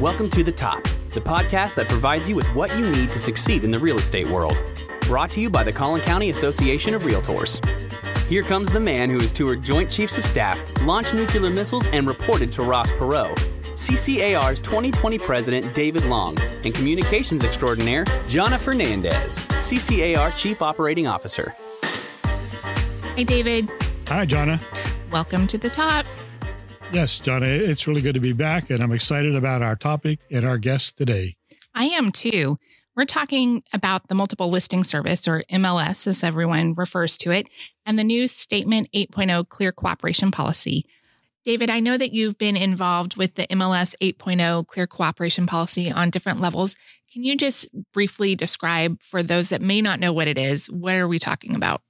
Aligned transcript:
Welcome 0.00 0.28
to 0.30 0.44
The 0.44 0.52
Top, 0.52 0.82
the 1.08 1.22
podcast 1.22 1.74
that 1.76 1.88
provides 1.88 2.28
you 2.28 2.36
with 2.36 2.46
what 2.48 2.68
you 2.76 2.90
need 2.90 3.10
to 3.12 3.18
succeed 3.18 3.64
in 3.64 3.70
the 3.70 3.80
real 3.80 3.96
estate 3.96 4.28
world. 4.28 4.58
Brought 5.02 5.30
to 5.30 5.40
you 5.40 5.48
by 5.48 5.64
the 5.64 5.72
Collin 5.72 6.02
County 6.02 6.28
Association 6.28 6.92
of 6.92 7.00
Realtors. 7.00 7.64
Here 8.28 8.42
comes 8.42 8.70
the 8.70 8.78
man 8.78 9.08
who 9.08 9.18
has 9.20 9.32
toured 9.32 9.62
Joint 9.62 9.90
Chiefs 9.90 10.18
of 10.18 10.26
Staff, 10.26 10.60
launched 10.82 11.14
nuclear 11.14 11.48
missiles, 11.48 11.86
and 11.86 12.06
reported 12.06 12.52
to 12.52 12.62
Ross 12.62 12.90
Perot. 12.90 13.34
CCAR's 13.72 14.60
2020 14.60 15.18
president, 15.18 15.72
David 15.72 16.04
Long, 16.04 16.38
and 16.38 16.74
communications 16.74 17.42
extraordinaire, 17.42 18.04
Jonna 18.26 18.60
Fernandez, 18.60 19.44
CCAR 19.44 20.36
Chief 20.36 20.60
Operating 20.60 21.06
Officer. 21.06 21.54
Hey, 23.16 23.24
David. 23.24 23.70
Hi, 24.08 24.26
Jonna. 24.26 24.60
Welcome 25.10 25.46
to 25.46 25.56
the 25.56 25.70
top. 25.70 26.04
Yes, 26.92 27.18
Jonna, 27.18 27.46
it's 27.46 27.86
really 27.86 28.00
good 28.00 28.14
to 28.14 28.20
be 28.20 28.32
back, 28.32 28.70
and 28.70 28.82
I'm 28.82 28.92
excited 28.92 29.34
about 29.34 29.60
our 29.60 29.76
topic 29.76 30.20
and 30.30 30.46
our 30.46 30.56
guest 30.56 30.96
today. 30.96 31.36
I 31.74 31.86
am 31.86 32.12
too. 32.12 32.58
We're 32.94 33.04
talking 33.04 33.62
about 33.72 34.08
the 34.08 34.14
multiple 34.14 34.48
listing 34.48 34.82
service, 34.82 35.28
or 35.28 35.44
MLS, 35.52 36.06
as 36.06 36.24
everyone 36.24 36.74
refers 36.74 37.18
to 37.18 37.32
it, 37.32 37.48
and 37.84 37.98
the 37.98 38.04
new 38.04 38.26
Statement 38.28 38.88
8.0 38.94 39.48
Clear 39.48 39.72
Cooperation 39.72 40.30
Policy. 40.30 40.86
David, 41.44 41.70
I 41.70 41.80
know 41.80 41.98
that 41.98 42.12
you've 42.12 42.38
been 42.38 42.56
involved 42.56 43.16
with 43.16 43.34
the 43.34 43.46
MLS 43.48 43.94
8.0 44.00 44.66
Clear 44.66 44.86
Cooperation 44.86 45.46
Policy 45.46 45.92
on 45.92 46.08
different 46.10 46.40
levels. 46.40 46.76
Can 47.12 47.24
you 47.24 47.36
just 47.36 47.68
briefly 47.92 48.34
describe, 48.34 49.02
for 49.02 49.22
those 49.22 49.50
that 49.50 49.60
may 49.60 49.82
not 49.82 50.00
know 50.00 50.12
what 50.12 50.28
it 50.28 50.38
is, 50.38 50.70
what 50.70 50.94
are 50.94 51.08
we 51.08 51.18
talking 51.18 51.54
about? 51.54 51.82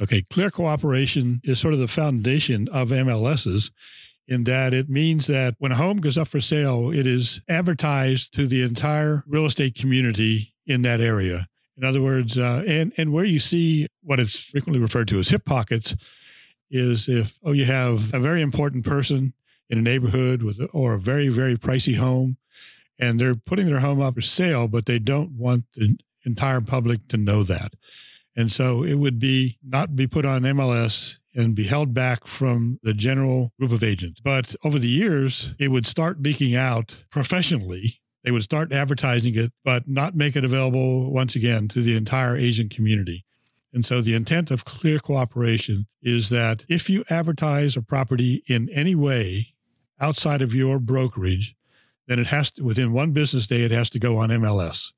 Okay, 0.00 0.22
clear 0.22 0.50
cooperation 0.50 1.40
is 1.44 1.60
sort 1.60 1.74
of 1.74 1.80
the 1.80 1.88
foundation 1.88 2.68
of 2.68 2.88
MLSs 2.88 3.70
in 4.28 4.44
that 4.44 4.72
it 4.72 4.88
means 4.88 5.26
that 5.26 5.54
when 5.58 5.72
a 5.72 5.76
home 5.76 5.98
goes 5.98 6.16
up 6.16 6.28
for 6.28 6.40
sale, 6.40 6.90
it 6.90 7.06
is 7.06 7.40
advertised 7.48 8.32
to 8.34 8.46
the 8.46 8.62
entire 8.62 9.24
real 9.26 9.46
estate 9.46 9.74
community 9.74 10.54
in 10.66 10.82
that 10.82 11.00
area. 11.00 11.48
In 11.76 11.84
other 11.84 12.02
words, 12.02 12.38
uh, 12.38 12.62
and 12.66 12.92
and 12.96 13.12
where 13.12 13.24
you 13.24 13.38
see 13.38 13.86
what 14.02 14.20
it's 14.20 14.38
frequently 14.38 14.80
referred 14.80 15.08
to 15.08 15.18
as 15.18 15.30
hip 15.30 15.44
pockets 15.44 15.96
is 16.70 17.08
if 17.08 17.38
oh 17.42 17.52
you 17.52 17.64
have 17.64 18.12
a 18.14 18.20
very 18.20 18.42
important 18.42 18.84
person 18.84 19.32
in 19.68 19.78
a 19.78 19.82
neighborhood 19.82 20.42
with 20.42 20.60
or 20.72 20.94
a 20.94 21.00
very 21.00 21.28
very 21.28 21.56
pricey 21.56 21.96
home, 21.96 22.36
and 22.98 23.18
they're 23.18 23.34
putting 23.34 23.66
their 23.66 23.80
home 23.80 24.00
up 24.00 24.14
for 24.14 24.20
sale, 24.20 24.68
but 24.68 24.86
they 24.86 24.98
don't 24.98 25.32
want 25.32 25.64
the 25.74 25.96
entire 26.24 26.60
public 26.60 27.08
to 27.08 27.16
know 27.16 27.42
that, 27.42 27.72
and 28.36 28.52
so 28.52 28.84
it 28.84 28.94
would 28.94 29.18
be 29.18 29.58
not 29.64 29.96
be 29.96 30.06
put 30.06 30.24
on 30.24 30.42
MLS 30.42 31.16
and 31.34 31.54
be 31.54 31.64
held 31.64 31.94
back 31.94 32.26
from 32.26 32.78
the 32.82 32.94
general 32.94 33.52
group 33.58 33.72
of 33.72 33.82
agents. 33.82 34.20
But 34.20 34.54
over 34.64 34.78
the 34.78 34.88
years, 34.88 35.54
it 35.58 35.68
would 35.68 35.86
start 35.86 36.22
leaking 36.22 36.54
out 36.54 37.04
professionally. 37.10 38.00
They 38.24 38.30
would 38.30 38.44
start 38.44 38.72
advertising 38.72 39.34
it, 39.36 39.52
but 39.64 39.88
not 39.88 40.14
make 40.14 40.36
it 40.36 40.44
available 40.44 41.10
once 41.12 41.34
again 41.34 41.68
to 41.68 41.80
the 41.80 41.96
entire 41.96 42.36
agent 42.36 42.70
community. 42.70 43.24
And 43.72 43.86
so 43.86 44.00
the 44.00 44.14
intent 44.14 44.50
of 44.50 44.64
clear 44.64 44.98
cooperation 44.98 45.86
is 46.02 46.28
that 46.28 46.64
if 46.68 46.90
you 46.90 47.04
advertise 47.08 47.76
a 47.76 47.82
property 47.82 48.42
in 48.46 48.68
any 48.68 48.94
way 48.94 49.54
outside 49.98 50.42
of 50.42 50.54
your 50.54 50.78
brokerage, 50.78 51.56
then 52.06 52.18
it 52.18 52.26
has 52.26 52.50
to, 52.52 52.64
within 52.64 52.92
one 52.92 53.12
business 53.12 53.46
day, 53.46 53.62
it 53.62 53.70
has 53.70 53.88
to 53.90 53.98
go 53.98 54.18
on 54.18 54.28
MLS. 54.28 54.92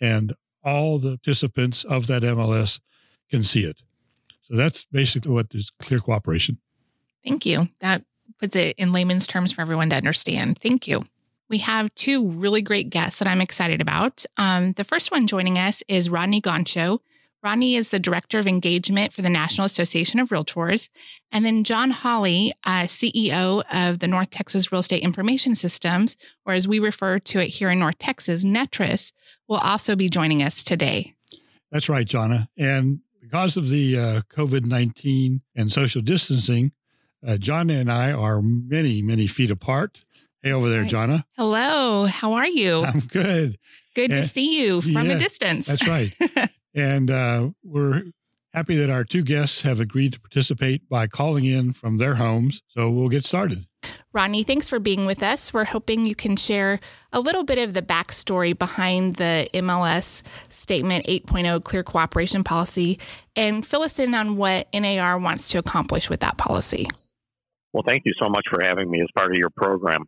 And 0.00 0.34
all 0.62 0.98
the 0.98 1.18
participants 1.18 1.84
of 1.84 2.06
that 2.06 2.22
MLS 2.22 2.80
can 3.30 3.42
see 3.42 3.64
it. 3.64 3.82
So 4.44 4.56
that's 4.56 4.84
basically 4.84 5.32
what 5.32 5.46
is 5.52 5.70
clear 5.78 6.00
cooperation. 6.00 6.58
Thank 7.24 7.46
you. 7.46 7.68
That 7.80 8.04
puts 8.38 8.56
it 8.56 8.76
in 8.78 8.92
layman's 8.92 9.26
terms 9.26 9.52
for 9.52 9.62
everyone 9.62 9.90
to 9.90 9.96
understand. 9.96 10.58
Thank 10.60 10.86
you. 10.86 11.04
We 11.48 11.58
have 11.58 11.94
two 11.94 12.26
really 12.26 12.62
great 12.62 12.90
guests 12.90 13.18
that 13.18 13.28
I'm 13.28 13.40
excited 13.40 13.80
about. 13.80 14.24
Um, 14.36 14.72
the 14.72 14.84
first 14.84 15.10
one 15.10 15.26
joining 15.26 15.58
us 15.58 15.82
is 15.88 16.10
Rodney 16.10 16.40
Gansho. 16.40 17.00
Rodney 17.42 17.76
is 17.76 17.90
the 17.90 17.98
Director 17.98 18.38
of 18.38 18.46
Engagement 18.46 19.12
for 19.12 19.20
the 19.20 19.28
National 19.28 19.66
Association 19.66 20.18
of 20.18 20.30
Realtors. 20.30 20.88
And 21.30 21.44
then 21.44 21.62
John 21.62 21.90
Hawley, 21.90 22.54
uh, 22.64 22.84
CEO 22.84 23.62
of 23.70 23.98
the 23.98 24.08
North 24.08 24.30
Texas 24.30 24.72
Real 24.72 24.80
Estate 24.80 25.02
Information 25.02 25.54
Systems, 25.54 26.16
or 26.46 26.54
as 26.54 26.66
we 26.66 26.78
refer 26.78 27.18
to 27.18 27.40
it 27.40 27.48
here 27.48 27.68
in 27.68 27.78
North 27.78 27.98
Texas, 27.98 28.46
NTREIS, 28.46 29.12
will 29.46 29.58
also 29.58 29.94
be 29.94 30.08
joining 30.08 30.42
us 30.42 30.64
today. 30.64 31.14
That's 31.70 31.90
right, 31.90 32.06
Jonna. 32.06 32.46
And 32.56 33.00
because 33.24 33.56
of 33.56 33.70
the 33.70 33.98
uh, 33.98 34.20
COVID 34.28 34.66
19 34.66 35.40
and 35.56 35.72
social 35.72 36.02
distancing, 36.02 36.72
uh, 37.26 37.32
Jonna 37.32 37.80
and 37.80 37.90
I 37.90 38.12
are 38.12 38.42
many, 38.42 39.00
many 39.00 39.26
feet 39.26 39.50
apart. 39.50 40.04
Hey, 40.42 40.52
over 40.52 40.68
that's 40.68 40.90
there, 40.90 41.00
right. 41.00 41.08
Jonna. 41.10 41.24
Hello. 41.36 42.04
How 42.04 42.34
are 42.34 42.46
you? 42.46 42.82
I'm 42.84 43.00
good. 43.00 43.56
Good 43.94 44.10
and, 44.10 44.22
to 44.22 44.28
see 44.28 44.60
you 44.60 44.82
from 44.82 45.06
yeah, 45.06 45.12
a 45.12 45.18
distance. 45.18 45.68
That's 45.68 45.88
right. 45.88 46.12
and 46.74 47.10
uh, 47.10 47.50
we're 47.62 48.04
happy 48.52 48.76
that 48.76 48.90
our 48.90 49.04
two 49.04 49.22
guests 49.22 49.62
have 49.62 49.80
agreed 49.80 50.12
to 50.12 50.20
participate 50.20 50.86
by 50.88 51.06
calling 51.06 51.46
in 51.46 51.72
from 51.72 51.96
their 51.96 52.16
homes. 52.16 52.62
So 52.68 52.90
we'll 52.90 53.08
get 53.08 53.24
started. 53.24 53.66
Rodney, 54.14 54.44
thanks 54.44 54.68
for 54.68 54.78
being 54.78 55.06
with 55.06 55.24
us. 55.24 55.52
We're 55.52 55.64
hoping 55.64 56.06
you 56.06 56.14
can 56.14 56.36
share 56.36 56.78
a 57.12 57.18
little 57.18 57.42
bit 57.42 57.58
of 57.58 57.74
the 57.74 57.82
backstory 57.82 58.56
behind 58.56 59.16
the 59.16 59.48
MLS 59.54 60.22
Statement 60.48 61.04
8.0 61.06 61.64
Clear 61.64 61.82
Cooperation 61.82 62.44
Policy 62.44 63.00
and 63.34 63.66
fill 63.66 63.82
us 63.82 63.98
in 63.98 64.14
on 64.14 64.36
what 64.36 64.68
NAR 64.72 65.18
wants 65.18 65.48
to 65.48 65.58
accomplish 65.58 66.08
with 66.08 66.20
that 66.20 66.38
policy. 66.38 66.86
Well, 67.72 67.82
thank 67.88 68.02
you 68.06 68.12
so 68.22 68.28
much 68.28 68.44
for 68.48 68.62
having 68.62 68.88
me 68.88 69.00
as 69.00 69.08
part 69.16 69.32
of 69.32 69.36
your 69.36 69.50
program. 69.50 70.04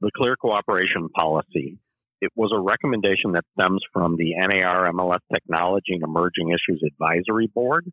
The 0.00 0.10
Clear 0.16 0.36
Cooperation 0.36 1.10
Policy. 1.10 1.76
It 2.22 2.30
was 2.34 2.52
a 2.54 2.60
recommendation 2.60 3.32
that 3.32 3.44
stems 3.58 3.82
from 3.92 4.16
the 4.16 4.36
NAR 4.36 4.90
MLS 4.90 5.20
Technology 5.30 5.92
and 5.92 6.02
Emerging 6.02 6.48
Issues 6.48 6.82
Advisory 6.86 7.50
Board. 7.54 7.92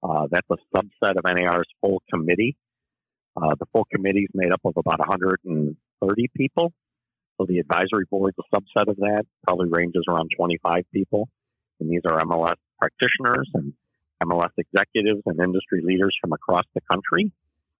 Uh, 0.00 0.28
that's 0.30 0.46
a 0.48 0.56
subset 0.76 1.16
of 1.16 1.24
NAR's 1.24 1.66
full 1.80 2.02
committee 2.08 2.56
uh, 3.36 3.54
the 3.58 3.66
full 3.72 3.86
committee 3.92 4.24
is 4.24 4.30
made 4.34 4.52
up 4.52 4.60
of 4.64 4.74
about 4.76 4.98
130 4.98 6.30
people. 6.36 6.72
So 7.38 7.46
the 7.46 7.58
advisory 7.58 8.04
board 8.10 8.34
is 8.36 8.44
a 8.44 8.56
subset 8.56 8.88
of 8.88 8.96
that, 8.96 9.24
probably 9.46 9.68
ranges 9.70 10.04
around 10.08 10.30
25 10.36 10.84
people. 10.92 11.28
And 11.80 11.90
these 11.90 12.02
are 12.06 12.18
MLS 12.20 12.56
practitioners 12.78 13.48
and 13.54 13.72
MLS 14.22 14.52
executives 14.58 15.22
and 15.26 15.40
industry 15.40 15.80
leaders 15.82 16.16
from 16.20 16.32
across 16.32 16.64
the 16.74 16.80
country. 16.90 17.32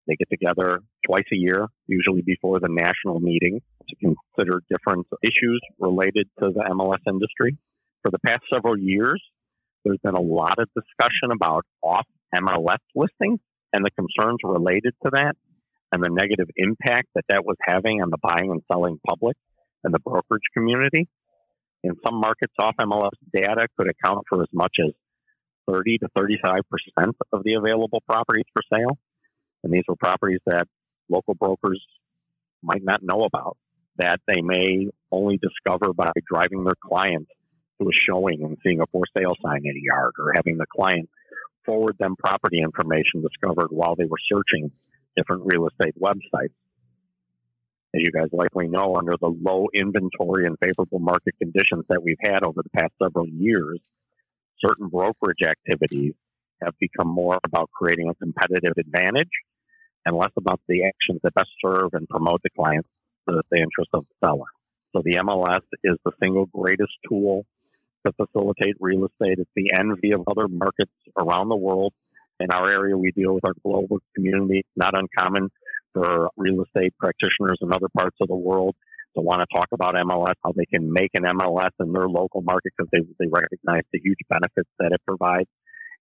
They 0.09 0.17
get 0.17 0.31
together 0.31 0.81
twice 1.07 1.27
a 1.33 1.37
year, 1.37 1.67
usually 1.87 2.23
before 2.23 2.59
the 2.59 2.69
national 2.69 3.21
meeting, 3.21 3.61
to 3.89 3.97
consider 3.97 4.61
different 4.69 5.07
issues 5.23 5.61
related 5.79 6.29
to 6.41 6.51
the 6.51 6.65
MLS 6.73 7.07
industry. 7.07 7.57
For 8.03 8.11
the 8.11 8.19
past 8.27 8.43
several 8.53 8.77
years, 8.77 9.23
there's 9.85 10.01
been 10.03 10.15
a 10.15 10.21
lot 10.21 10.59
of 10.59 10.69
discussion 10.75 11.31
about 11.31 11.65
off 11.83 12.07
MLS 12.35 12.79
listings 12.97 13.39
and 13.73 13.85
the 13.85 13.91
concerns 13.91 14.39
related 14.45 14.95
to 15.05 15.11
that 15.13 15.35
and 15.93 16.03
the 16.03 16.11
negative 16.11 16.49
impact 16.57 17.09
that 17.15 17.25
that 17.29 17.45
was 17.45 17.57
having 17.67 18.03
on 18.03 18.11
the 18.11 18.19
buying 18.23 18.51
and 18.51 18.63
selling 18.71 18.99
public 19.07 19.37
and 19.85 19.93
the 19.93 19.99
brokerage 19.99 20.43
community. 20.55 21.09
In 21.85 21.95
some 22.07 22.21
markets, 22.21 22.55
off 22.61 22.75
MLS 22.81 23.11
data 23.35 23.67
could 23.77 23.89
account 23.89 24.25
for 24.29 24.43
as 24.43 24.49
much 24.53 24.77
as 24.81 24.93
30 25.69 25.99
to 25.99 26.09
35% 26.17 26.61
of 27.33 27.45
the 27.45 27.55
available 27.55 28.03
properties 28.09 28.45
for 28.53 28.63
sale. 28.73 28.99
And 29.63 29.73
these 29.73 29.85
were 29.87 29.97
properties 29.97 30.41
that 30.47 30.67
local 31.09 31.35
brokers 31.35 31.85
might 32.63 32.83
not 32.83 33.03
know 33.03 33.23
about, 33.23 33.57
that 33.99 34.21
they 34.27 34.41
may 34.41 34.89
only 35.11 35.39
discover 35.39 35.93
by 35.93 36.11
driving 36.27 36.65
their 36.65 36.75
client 36.83 37.29
to 37.81 37.89
a 37.89 37.93
showing 38.09 38.43
and 38.45 38.57
seeing 38.65 38.81
a 38.81 38.87
for 38.91 39.05
sale 39.17 39.35
sign 39.45 39.63
in 39.65 39.77
a 39.77 39.83
yard 39.83 40.13
or 40.19 40.33
having 40.35 40.57
the 40.57 40.67
client 40.75 41.09
forward 41.65 41.97
them 41.99 42.17
property 42.17 42.61
information 42.61 43.23
discovered 43.23 43.69
while 43.71 43.97
they 43.97 44.05
were 44.05 44.19
searching 44.31 44.71
different 45.17 45.43
real 45.45 45.69
estate 45.69 45.95
websites. 46.01 46.55
As 47.95 48.01
you 48.01 48.11
guys 48.13 48.29
likely 48.33 48.69
know, 48.69 48.97
under 48.97 49.15
the 49.21 49.29
low 49.29 49.67
inventory 49.75 50.47
and 50.47 50.57
favorable 50.63 50.99
market 50.99 51.35
conditions 51.39 51.85
that 51.89 52.03
we've 52.03 52.17
had 52.23 52.43
over 52.43 52.63
the 52.63 52.71
past 52.71 52.93
several 53.03 53.29
years, 53.29 53.81
certain 54.65 54.89
brokerage 54.89 55.43
activities 55.47 56.15
have 56.63 56.75
become 56.79 57.09
more 57.09 57.39
about 57.45 57.71
creating 57.71 58.09
a 58.09 58.15
competitive 58.15 58.75
advantage 58.79 59.31
and 60.07 60.17
less 60.17 60.31
about 60.37 60.61
the 60.69 60.85
actions 60.85 61.21
that 61.23 61.35
best 61.35 61.51
serve 61.65 61.91
and 61.93 62.09
promote 62.09 62.41
the 62.43 62.51
client, 62.51 62.87
the, 63.27 63.43
the 63.51 63.59
interest 63.59 63.91
of 63.93 64.05
the 64.09 64.27
seller. 64.27 64.47
So 64.95 65.03
the 65.05 65.19
MLS 65.19 65.63
is 65.85 65.97
the 66.05 66.13
single 66.21 66.47
greatest 66.47 66.93
tool 67.09 67.45
to 68.07 68.13
facilitate 68.13 68.77
real 68.81 69.07
estate. 69.07 69.39
It's 69.39 69.51
the 69.55 69.73
envy 69.79 70.13
of 70.13 70.23
other 70.27 70.49
markets 70.49 70.93
around 71.19 71.49
the 71.49 71.57
world. 71.57 71.93
In 72.41 72.51
our 72.51 72.69
area, 72.69 72.97
we 72.97 73.13
deal 73.13 73.35
with 73.35 73.45
our 73.45 73.55
global 73.63 73.99
community. 74.15 74.61
It's 74.61 74.69
not 74.77 74.95
uncommon 74.95 75.51
for 75.93 76.31
real 76.37 76.65
estate 76.65 76.95
practitioners 76.99 77.59
in 77.61 77.73
other 77.73 77.89
parts 77.97 78.17
of 78.21 78.29
the 78.29 78.37
world 78.37 78.75
to 79.15 79.21
want 79.23 79.41
to 79.41 79.47
talk 79.55 79.69
about 79.73 79.95
MLS, 79.95 80.35
how 80.43 80.53
they 80.57 80.65
can 80.65 80.91
make 80.91 81.11
an 81.15 81.25
MLS 81.25 81.71
in 81.81 81.93
their 81.93 82.09
local 82.09 82.41
market 82.43 82.73
because 82.77 82.89
they, 82.93 83.01
they 83.21 83.31
recognize 83.31 83.83
the 83.93 84.01
huge 84.03 84.19
benefits 84.29 84.71
that 84.79 84.93
it 84.93 85.01
provides. 85.07 85.49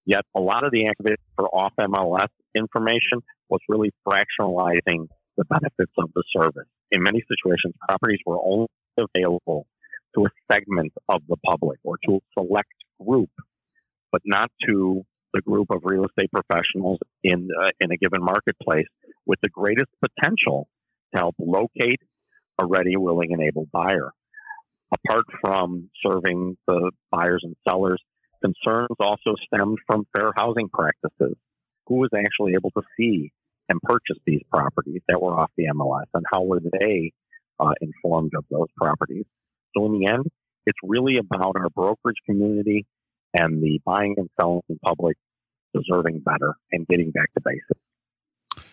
Yet 0.05 0.21
a 0.35 0.39
lot 0.39 0.63
of 0.63 0.71
the 0.71 0.87
activity 0.87 1.21
for 1.35 1.47
off 1.53 1.73
MLS 1.79 2.29
information 2.57 3.21
was 3.49 3.59
really 3.67 3.91
fractionalizing 4.07 5.07
the 5.37 5.45
benefits 5.45 5.91
of 5.97 6.09
the 6.15 6.23
service. 6.35 6.67
In 6.91 7.03
many 7.03 7.21
situations, 7.27 7.75
properties 7.87 8.19
were 8.25 8.39
only 8.43 8.67
available 8.97 9.67
to 10.15 10.25
a 10.25 10.29
segment 10.51 10.93
of 11.09 11.21
the 11.27 11.37
public 11.45 11.79
or 11.83 11.97
to 12.07 12.15
a 12.15 12.19
select 12.39 12.69
group, 13.03 13.29
but 14.11 14.21
not 14.25 14.51
to 14.67 15.03
the 15.33 15.41
group 15.41 15.67
of 15.71 15.81
real 15.83 16.05
estate 16.05 16.29
professionals 16.31 16.99
in 17.23 17.49
uh, 17.57 17.69
in 17.79 17.91
a 17.91 17.97
given 17.97 18.21
marketplace 18.21 18.87
with 19.25 19.39
the 19.41 19.49
greatest 19.49 19.89
potential 20.01 20.67
to 21.13 21.19
help 21.19 21.35
locate 21.39 22.01
a 22.59 22.65
ready, 22.65 22.95
willing, 22.97 23.33
and 23.33 23.41
able 23.41 23.67
buyer. 23.71 24.11
Apart 24.93 25.25
from 25.41 25.89
serving 26.05 26.57
the 26.67 26.91
buyers 27.11 27.41
and 27.43 27.55
sellers, 27.67 28.01
concerns 28.43 28.95
also 28.99 29.35
stemmed 29.45 29.77
from 29.87 30.05
fair 30.15 30.31
housing 30.35 30.69
practices. 30.69 31.37
Who 31.87 31.95
was 31.95 32.09
actually 32.15 32.53
able 32.53 32.71
to 32.71 32.81
see 32.97 33.31
and 33.69 33.79
purchase 33.81 34.17
these 34.25 34.41
properties 34.49 35.01
that 35.07 35.21
were 35.21 35.39
off 35.39 35.51
the 35.57 35.65
MLS, 35.73 36.05
and 36.13 36.25
how 36.31 36.43
were 36.43 36.59
they 36.79 37.11
uh, 37.59 37.73
informed 37.81 38.31
of 38.37 38.45
those 38.49 38.67
properties? 38.77 39.25
So, 39.75 39.85
in 39.85 39.99
the 39.99 40.07
end, 40.07 40.25
it's 40.65 40.79
really 40.83 41.17
about 41.17 41.55
our 41.55 41.69
brokerage 41.69 42.17
community 42.25 42.85
and 43.33 43.61
the 43.61 43.79
buying 43.85 44.15
and 44.17 44.29
selling 44.39 44.61
in 44.69 44.77
public 44.83 45.17
deserving 45.73 46.19
better 46.19 46.53
and 46.71 46.85
getting 46.87 47.11
back 47.11 47.33
to 47.33 47.41
basics. 47.43 48.67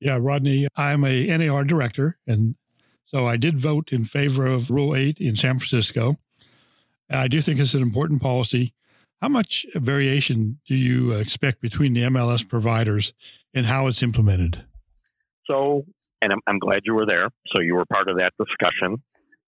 Yeah, 0.00 0.18
Rodney, 0.20 0.68
I'm 0.76 1.04
a 1.04 1.26
NAR 1.26 1.64
director, 1.64 2.18
and 2.26 2.54
so 3.04 3.26
I 3.26 3.36
did 3.36 3.58
vote 3.58 3.92
in 3.92 4.04
favor 4.04 4.46
of 4.46 4.70
Rule 4.70 4.94
8 4.94 5.18
in 5.18 5.34
San 5.34 5.58
Francisco. 5.58 6.18
I 7.10 7.28
do 7.28 7.40
think 7.40 7.58
it's 7.58 7.74
an 7.74 7.82
important 7.82 8.22
policy. 8.22 8.74
How 9.20 9.28
much 9.28 9.66
variation 9.74 10.60
do 10.66 10.74
you 10.74 11.12
expect 11.12 11.60
between 11.60 11.94
the 11.94 12.02
MLS 12.02 12.46
providers 12.48 13.12
and 13.52 13.66
how 13.66 13.88
it's 13.88 14.02
implemented? 14.02 14.64
So, 15.50 15.84
and 16.22 16.32
I'm, 16.32 16.40
I'm 16.46 16.58
glad 16.58 16.80
you 16.84 16.94
were 16.94 17.06
there. 17.06 17.28
So 17.54 17.62
you 17.62 17.74
were 17.74 17.84
part 17.86 18.08
of 18.08 18.18
that 18.18 18.32
discussion. 18.38 19.02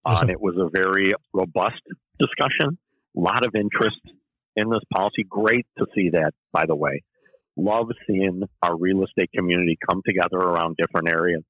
Yes, 0.07 0.23
um, 0.23 0.29
it 0.29 0.41
was 0.41 0.55
a 0.57 0.69
very 0.73 1.11
robust 1.33 1.81
discussion, 2.19 2.77
a 3.15 3.19
lot 3.19 3.45
of 3.45 3.53
interest 3.55 4.01
in 4.55 4.69
this 4.69 4.81
policy. 4.93 5.25
Great 5.27 5.65
to 5.77 5.85
see 5.95 6.09
that, 6.11 6.31
by 6.51 6.65
the 6.67 6.75
way. 6.75 7.03
Love 7.57 7.87
seeing 8.07 8.43
our 8.63 8.75
real 8.77 9.03
estate 9.03 9.29
community 9.35 9.77
come 9.89 10.01
together 10.05 10.37
around 10.37 10.77
different 10.77 11.09
areas 11.09 11.43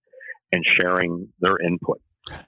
and 0.52 0.64
sharing 0.80 1.30
their 1.40 1.58
input 1.66 2.02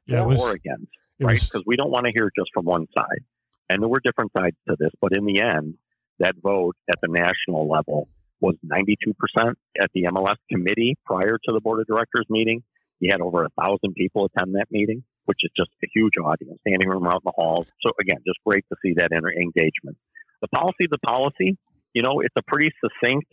yeah, 0.06 0.24
was, 0.24 0.40
or 0.40 0.52
against, 0.52 0.92
right? 1.22 1.40
Because 1.40 1.64
we 1.66 1.76
don't 1.76 1.92
want 1.92 2.06
to 2.06 2.12
hear 2.14 2.30
just 2.38 2.50
from 2.54 2.66
one 2.66 2.88
side. 2.94 3.24
And 3.70 3.82
there 3.82 3.90
were 3.90 4.02
different 4.04 4.32
sides 4.38 4.58
to 4.68 4.76
this, 4.78 4.92
but 5.00 5.16
in 5.16 5.26
the 5.26 5.40
end, 5.40 5.76
that 6.20 6.36
vote 6.42 6.76
at 6.90 7.00
the 7.02 7.08
national 7.08 7.70
level 7.70 8.08
was 8.40 8.56
92% 8.66 9.54
at 9.82 9.90
the 9.94 10.04
MLS 10.04 10.36
committee 10.52 10.96
prior 11.06 11.40
to 11.46 11.54
the 11.54 11.62
board 11.62 11.80
of 11.80 11.88
directors 11.88 12.26
meeting. 12.30 12.62
You 13.00 13.10
had 13.12 13.22
over 13.22 13.46
a 13.46 13.50
thousand 13.62 13.94
people 13.96 14.26
attend 14.26 14.56
that 14.56 14.68
meeting, 14.70 15.04
which 15.25 15.40
is 15.44 15.52
just 15.56 15.70
a 15.84 15.88
huge 15.94 16.14
audience, 16.24 16.60
standing 16.68 16.90
room 16.90 17.08
out 17.08 17.22
in 17.24 17.25
the 17.25 17.34
halls. 17.36 17.68
So 17.81 17.92
again, 18.00 18.20
just 18.25 18.40
great 18.46 18.66
to 18.70 18.75
see 18.84 18.94
that 18.98 19.12
engagement. 19.12 19.98
The 20.42 20.48
policy, 20.50 20.88
the 20.90 21.00
policy, 21.00 21.58
you 21.94 22.02
know, 22.02 22.20
it's 22.20 22.36
a 22.38 22.44
pretty 22.44 22.72
succinct 22.84 23.28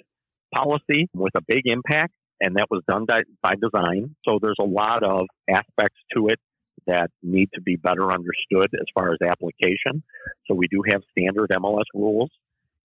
policy 0.54 1.08
with 1.14 1.32
a 1.36 1.42
big 1.46 1.62
impact, 1.66 2.14
and 2.40 2.56
that 2.56 2.66
was 2.70 2.82
done 2.88 3.04
by, 3.06 3.22
by 3.42 3.54
design. 3.54 4.14
So 4.26 4.38
there's 4.40 4.60
a 4.60 4.64
lot 4.64 5.02
of 5.02 5.26
aspects 5.48 5.98
to 6.16 6.28
it 6.28 6.38
that 6.86 7.10
need 7.22 7.48
to 7.54 7.60
be 7.60 7.76
better 7.76 8.10
understood 8.10 8.68
as 8.74 8.86
far 8.94 9.12
as 9.12 9.18
application. 9.22 10.02
So 10.46 10.54
we 10.54 10.66
do 10.68 10.82
have 10.90 11.02
standard 11.10 11.50
MLS 11.50 11.90
rules 11.94 12.30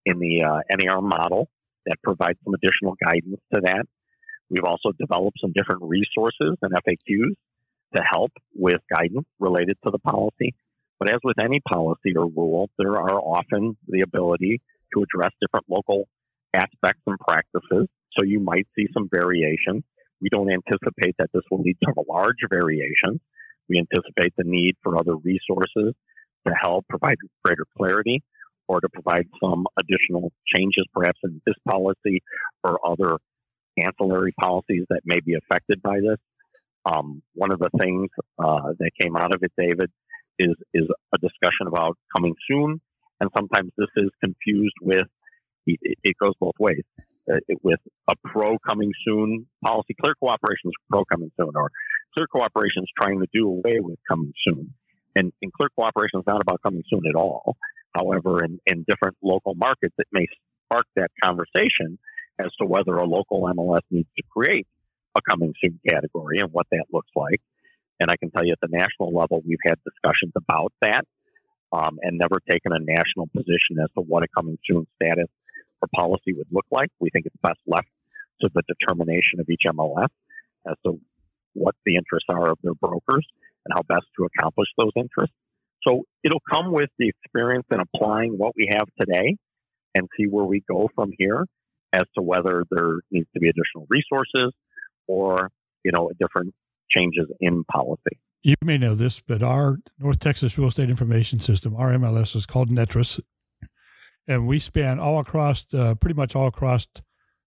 in 0.06 0.19
the 0.19 0.44
uh, 0.44 0.60
NAR 0.78 1.01
model 1.01 1.48
that 1.86 1.98
provide 2.04 2.36
some 2.44 2.54
additional 2.54 2.96
guidance 3.04 3.42
to 3.54 3.62
that. 3.63 3.86
We've 4.50 4.66
also 4.66 4.92
developed 5.00 5.38
some 5.42 5.54
different 5.56 5.81
resources 5.84 6.58
and 6.62 6.72
FAQs 6.74 7.34
to 7.95 8.03
help 8.12 8.31
with 8.53 8.81
guidance 8.94 9.25
related 9.39 9.77
to 9.86 9.92
the 9.92 10.00
policy. 10.00 10.53
But 11.00 11.09
as 11.09 11.19
with 11.24 11.39
any 11.44 11.62
policy 11.68 12.15
or 12.15 12.27
rule, 12.27 12.69
there 12.77 12.94
are 12.94 13.19
often 13.19 13.77
the 13.88 14.01
ability 14.01 14.62
to 14.94 15.03
address 15.03 15.31
different 15.42 15.65
local 15.69 16.07
aspects 16.53 17.01
and 17.06 17.19
practices. 17.19 17.88
So 18.18 18.24
you 18.24 18.39
might 18.39 18.68
see 18.77 18.88
some 18.94 19.09
variation. 19.13 19.83
We 20.21 20.30
don't 20.30 20.50
anticipate 20.51 21.15
that 21.19 21.30
this 21.33 21.44
will 21.51 21.62
lead 21.62 21.77
to 21.83 21.92
a 21.97 22.12
large 22.12 22.39
variation. 22.50 23.19
We 23.68 23.77
anticipate 23.80 24.33
the 24.38 24.45
need 24.45 24.75
for 24.83 24.98
other 24.98 25.15
resources 25.15 25.94
to 26.48 26.53
help 26.62 26.86
provide 26.88 27.18
greater 27.44 27.65
clarity 27.77 28.24
or 28.68 28.80
to 28.80 28.88
provide 28.89 29.27
some 29.44 29.65
additional 29.80 30.31
changes, 30.56 30.86
perhaps 30.94 31.19
in 31.24 31.41
this 31.45 31.56
policy 31.69 32.24
or 32.63 32.80
other 32.88 33.18
ancillary 33.77 34.33
policies 34.39 34.86
that 34.89 35.01
may 35.06 35.19
be 35.19 35.36
affected 35.36 35.81
by 35.81 36.00
this. 36.00 36.18
Um, 36.86 37.22
one 37.34 37.52
of 37.52 37.60
the 37.60 37.70
things 37.80 38.10
uh, 38.38 38.74
that 38.80 38.92
came 39.02 39.16
out 39.16 39.34
of 39.34 39.42
it, 39.42 39.52
David, 39.58 39.92
is 40.38 40.56
is 40.74 40.88
a 41.14 41.18
discussion 41.18 41.68
about 41.68 41.98
coming 42.16 42.36
soon, 42.50 42.80
and 43.20 43.30
sometimes 43.36 43.72
this 43.78 43.90
is 43.98 44.10
confused 44.24 44.76
with 44.82 45.08
it, 45.66 45.98
it 46.04 46.16
goes 46.22 46.34
both 46.40 46.56
ways. 46.60 46.84
Uh, 47.32 47.38
it, 47.48 47.58
with 47.64 47.80
a 48.10 48.14
pro 48.24 48.58
coming 48.60 48.92
soon 49.06 49.48
policy, 49.64 49.96
clear 50.00 50.14
cooperation 50.20 50.70
is 50.70 50.74
pro 50.90 51.04
coming 51.06 51.32
soon, 51.40 51.52
or 51.56 51.72
clear 52.16 52.28
cooperation 52.28 52.84
is 52.84 52.90
trying 53.02 53.20
to 53.20 53.28
do 53.34 53.48
away 53.48 53.80
with 53.80 53.98
coming 54.08 54.32
soon. 54.48 54.74
And, 55.16 55.32
and 55.42 55.54
clear 55.54 55.70
cooperation 55.76 56.20
is 56.20 56.26
not 56.28 56.42
about 56.42 56.62
coming 56.62 56.84
soon 56.90 57.02
at 57.10 57.16
all. 57.16 57.56
However, 57.96 58.44
in, 58.44 58.60
in 58.68 58.86
different 58.88 59.18
local 59.24 59.56
markets, 59.56 59.96
it 59.98 60.08
may 60.12 60.28
spark 60.66 60.86
that 60.98 61.10
conversation 61.24 61.98
as 62.38 62.48
to 62.60 62.68
whether 62.68 62.96
a 62.96 63.06
local 63.06 63.42
MLS 63.42 63.82
needs 63.90 64.10
to 64.18 64.24
create 64.30 64.68
a 65.15 65.21
coming 65.29 65.53
soon 65.62 65.79
category 65.88 66.38
and 66.39 66.51
what 66.51 66.67
that 66.71 66.85
looks 66.91 67.12
like. 67.15 67.41
And 68.00 68.09
I 68.12 68.15
can 68.17 68.31
tell 68.31 68.45
you 68.45 68.51
at 68.51 68.59
the 68.62 68.75
national 68.75 69.13
level, 69.13 69.41
we've 69.47 69.63
had 69.65 69.75
discussions 69.83 70.33
about 70.35 70.73
that 70.81 71.06
um, 71.71 71.97
and 72.01 72.17
never 72.17 72.39
taken 72.50 72.71
a 72.73 72.79
national 72.79 73.27
position 73.27 73.79
as 73.81 73.89
to 73.95 74.01
what 74.01 74.23
a 74.23 74.27
coming 74.35 74.57
soon 74.69 74.85
status 74.95 75.29
or 75.81 75.88
policy 75.95 76.33
would 76.33 76.47
look 76.51 76.65
like. 76.71 76.89
We 77.00 77.09
think 77.09 77.25
it's 77.25 77.35
best 77.41 77.59
left 77.65 77.88
to 78.41 78.50
the 78.53 78.63
determination 78.67 79.39
of 79.39 79.50
each 79.50 79.63
MLS 79.67 80.09
as 80.67 80.75
to 80.85 81.00
what 81.53 81.75
the 81.85 81.95
interests 81.95 82.27
are 82.29 82.51
of 82.51 82.57
their 82.63 82.73
brokers 82.73 83.25
and 83.65 83.73
how 83.73 83.81
best 83.88 84.06
to 84.17 84.25
accomplish 84.25 84.67
those 84.77 84.91
interests. 84.95 85.35
So 85.88 86.03
it'll 86.23 86.44
come 86.51 86.71
with 86.71 86.89
the 87.00 87.09
experience 87.09 87.65
in 87.71 87.79
applying 87.79 88.33
what 88.38 88.53
we 88.56 88.69
have 88.71 88.88
today 89.00 89.38
and 89.94 90.07
see 90.17 90.25
where 90.25 90.45
we 90.45 90.63
go 90.67 90.89
from 90.95 91.12
here 91.17 91.45
as 91.94 92.03
to 92.15 92.21
whether 92.21 92.63
there 92.69 93.00
needs 93.12 93.27
to 93.33 93.39
be 93.39 93.47
additional 93.47 93.88
resources 93.89 94.53
or, 95.07 95.52
you 95.84 95.92
know, 95.92 96.12
different 96.19 96.54
changes 96.90 97.27
in 97.39 97.63
policy. 97.65 98.20
You 98.44 98.56
may 98.63 98.77
know 98.77 98.94
this, 98.94 99.22
but 99.22 99.41
our 99.41 99.77
North 99.98 100.20
Texas 100.20 100.58
Real 100.58 100.68
Estate 100.68 100.89
Information 100.89 101.39
System, 101.39 101.75
our 101.75 101.91
MLS, 101.94 102.36
is 102.36 102.46
called 102.46 102.70
NTREIS, 102.70 103.20
and 104.27 104.48
we 104.48 104.60
span 104.60 105.00
all 105.00 105.20
across, 105.20 105.65
uh, 105.74 105.96
pretty 105.96 106.13
much 106.13 106.36
all 106.36 106.48
across 106.48 106.88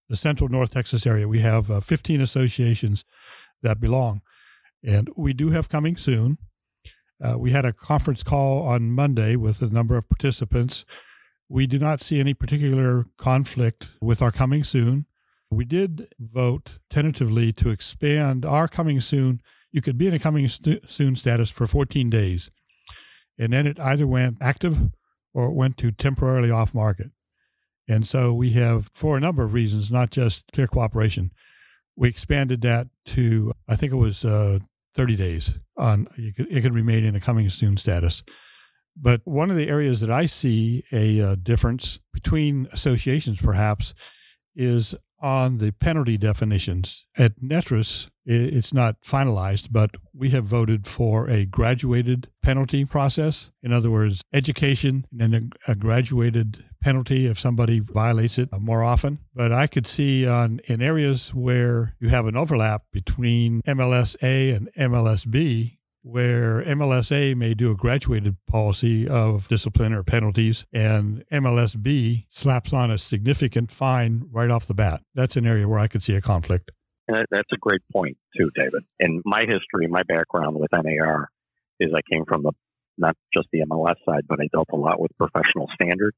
the 0.09 0.17
central 0.17 0.49
North 0.49 0.73
Texas 0.73 1.07
area. 1.07 1.29
We 1.29 1.41
have 1.41 1.71
uh, 1.71 1.81
15 1.81 2.21
associations 2.21 3.05
that 3.63 3.81
belong, 3.81 4.23
and 4.83 5.09
we 5.17 5.33
do 5.33 5.51
have 5.51 5.69
coming 5.69 5.97
soon. 5.97 6.39
Uh, 7.23 7.37
we 7.39 7.51
had 7.51 7.65
a 7.65 7.73
conference 7.73 8.23
call 8.23 8.63
on 8.63 8.91
Monday 8.91 9.37
with 9.37 9.61
a 9.61 9.69
number 9.69 9.97
of 9.97 10.09
participants. 10.09 10.85
We 11.49 11.67
do 11.67 11.79
not 11.79 12.01
see 12.01 12.21
any 12.21 12.35
particular 12.35 13.07
conflict 13.17 13.91
with 14.01 14.23
our 14.23 14.31
coming 14.31 14.65
soon. 14.65 15.07
We 15.51 15.65
did 15.65 16.09
vote 16.19 16.79
tentatively 16.91 17.53
to 17.55 17.71
expand 17.71 18.45
our 18.45 18.69
coming 18.69 19.01
soon. 19.01 19.41
You 19.73 19.81
could 19.81 19.99
be 19.99 20.07
in 20.07 20.15
a 20.15 20.19
coming 20.19 20.47
soon 20.49 21.17
status 21.17 21.51
for 21.51 21.67
14 21.67 22.11
days. 22.11 22.51
And 23.39 23.53
then 23.53 23.67
it 23.67 23.79
either 23.81 24.07
went 24.07 24.39
active 24.41 24.91
or 25.33 25.47
it 25.47 25.55
went 25.55 25.77
to 25.79 25.93
temporarily 25.93 26.51
off 26.51 26.75
market. 26.75 27.11
And 27.89 28.07
so 28.07 28.35
we 28.35 28.51
have, 28.51 28.91
for 28.93 29.17
a 29.17 29.21
number 29.21 29.43
of 29.43 29.55
reasons, 29.55 29.91
not 29.91 30.11
just 30.11 30.53
clear 30.53 30.67
cooperation, 30.67 31.31
we 31.97 32.09
expanded 32.09 32.61
that 32.63 32.89
to, 33.07 33.53
I 33.67 33.77
think 33.77 33.93
it 33.93 33.97
was 33.97 34.25
uh, 34.25 34.59
30 34.95 35.17
days 35.17 35.55
on, 35.77 36.09
you 36.17 36.35
could, 36.35 36.47
it 36.51 36.61
could 36.61 36.75
remain 36.75 37.05
in 37.05 37.17
a 37.17 37.21
coming 37.21 37.49
soon 37.49 37.77
status. 37.77 38.23
But 39.01 39.23
one 39.25 39.51
of 39.51 39.57
the 39.57 39.69
areas 39.69 40.01
that 40.01 40.11
I 40.11 40.27
see 40.27 40.85
a 40.93 41.21
uh, 41.21 41.37
difference 41.37 42.01
between 42.13 42.69
associations, 42.73 43.41
perhaps, 43.41 43.95
is 44.55 44.95
on 45.21 45.59
the 45.59 45.73
penalty 45.73 46.17
definitions. 46.17 47.07
At 47.17 47.41
NTREIS, 47.41 48.09
it's 48.25 48.75
not 48.75 49.03
finalized, 49.03 49.69
but 49.71 49.97
we 50.13 50.31
have 50.31 50.45
voted 50.45 50.87
for 50.87 51.29
a 51.31 51.47
graduated 51.47 52.29
penalty 52.43 52.85
process. 52.85 53.51
In 53.63 53.73
other 53.73 53.91
words, 53.91 54.23
education 54.33 55.07
and 55.11 55.33
then 55.33 55.51
a, 55.67 55.75
graduated 55.75 56.65
penalty 56.83 57.27
if 57.27 57.39
somebody 57.39 57.81
violates 57.81 58.39
it 58.39 58.51
more 58.61 58.83
often. 58.83 59.21
But 59.35 59.53
I 59.53 59.67
could 59.67 59.87
see 59.87 60.27
on 60.27 60.61
in 60.67 60.83
areas 60.83 61.35
where 61.35 61.97
you 61.99 62.11
have 62.11 62.27
an 62.27 62.37
overlap 62.37 62.83
between 62.93 63.63
MLSA 63.63 64.55
and 64.55 64.71
MLSB, 64.79 65.78
where 66.09 66.65
MLSA 66.65 67.37
may 67.37 67.53
do 67.53 67.71
a 67.71 67.75
graduated 67.75 68.37
policy 68.47 69.07
of 69.07 69.47
discipline 69.49 69.93
or 69.93 70.03
penalties, 70.03 70.65
and 70.73 71.23
MLSB 71.31 72.25
slaps 72.29 72.73
on 72.73 72.91
a 72.91 72.97
significant 72.97 73.71
fine 73.71 74.27
right 74.33 74.51
off 74.51 74.67
the 74.67 74.75
bat. 74.75 75.03
That's 75.15 75.37
an 75.37 75.47
area 75.47 75.69
where 75.69 75.79
I 75.79 75.87
could 75.87 76.03
see 76.03 76.15
a 76.15 76.23
conflict. 76.23 76.71
That's 77.09 77.53
a 77.53 77.57
great 77.61 77.83
point, 77.93 78.17
too, 78.37 78.51
David. 78.55 78.85
In 78.99 79.23
my 79.25 79.41
history, 79.47 79.87
my 79.87 80.03
background 80.03 80.57
with 80.57 80.71
NAR 80.73 81.29
is 81.79 81.93
I 81.95 82.01
came 82.11 82.25
from 82.27 82.43
the 82.43 82.53
not 82.97 83.15
just 83.33 83.49
the 83.53 83.61
MLS 83.61 83.95
side, 84.05 84.25
but 84.29 84.41
I 84.41 84.49
dealt 84.53 84.69
a 84.73 84.77
lot 84.77 85.01
with 85.01 85.13
professional 85.19 85.69
standards. 85.75 86.17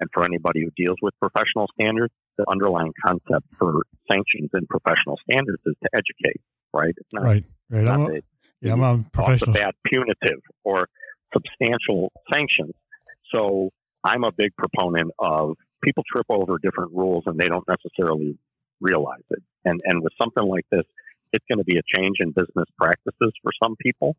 And 0.00 0.08
for 0.12 0.24
anybody 0.24 0.62
who 0.62 0.70
deals 0.76 0.96
with 1.02 1.14
professional 1.20 1.66
standards, 1.78 2.12
the 2.38 2.44
underlying 2.48 2.92
concept 3.04 3.52
for 3.52 3.82
sanctions 4.10 4.50
and 4.52 4.66
professional 4.68 5.18
standards 5.28 5.62
is 5.66 5.74
to 5.82 5.88
educate, 5.94 6.40
right? 6.72 6.94
It's 6.96 7.12
not, 7.12 7.24
right, 7.24 7.44
right. 7.70 7.84
Not 7.84 8.10
yeah, 8.60 8.72
I'm 8.72 8.82
on 8.82 9.04
professional. 9.04 9.54
The 9.54 9.72
punitive 9.84 10.40
or 10.64 10.88
substantial 11.32 12.12
sanctions. 12.32 12.74
So 13.34 13.70
I'm 14.04 14.24
a 14.24 14.32
big 14.32 14.50
proponent 14.56 15.12
of 15.18 15.56
people 15.82 16.02
trip 16.10 16.26
over 16.28 16.58
different 16.58 16.92
rules 16.92 17.24
and 17.26 17.38
they 17.38 17.46
don't 17.46 17.66
necessarily 17.68 18.38
realize 18.80 19.24
it. 19.30 19.42
And 19.64 19.80
and 19.84 20.02
with 20.02 20.12
something 20.20 20.46
like 20.46 20.66
this, 20.70 20.84
it's 21.32 21.44
going 21.50 21.58
to 21.58 21.64
be 21.64 21.78
a 21.78 21.96
change 21.96 22.16
in 22.20 22.30
business 22.30 22.66
practices 22.78 23.32
for 23.42 23.52
some 23.62 23.76
people. 23.80 24.16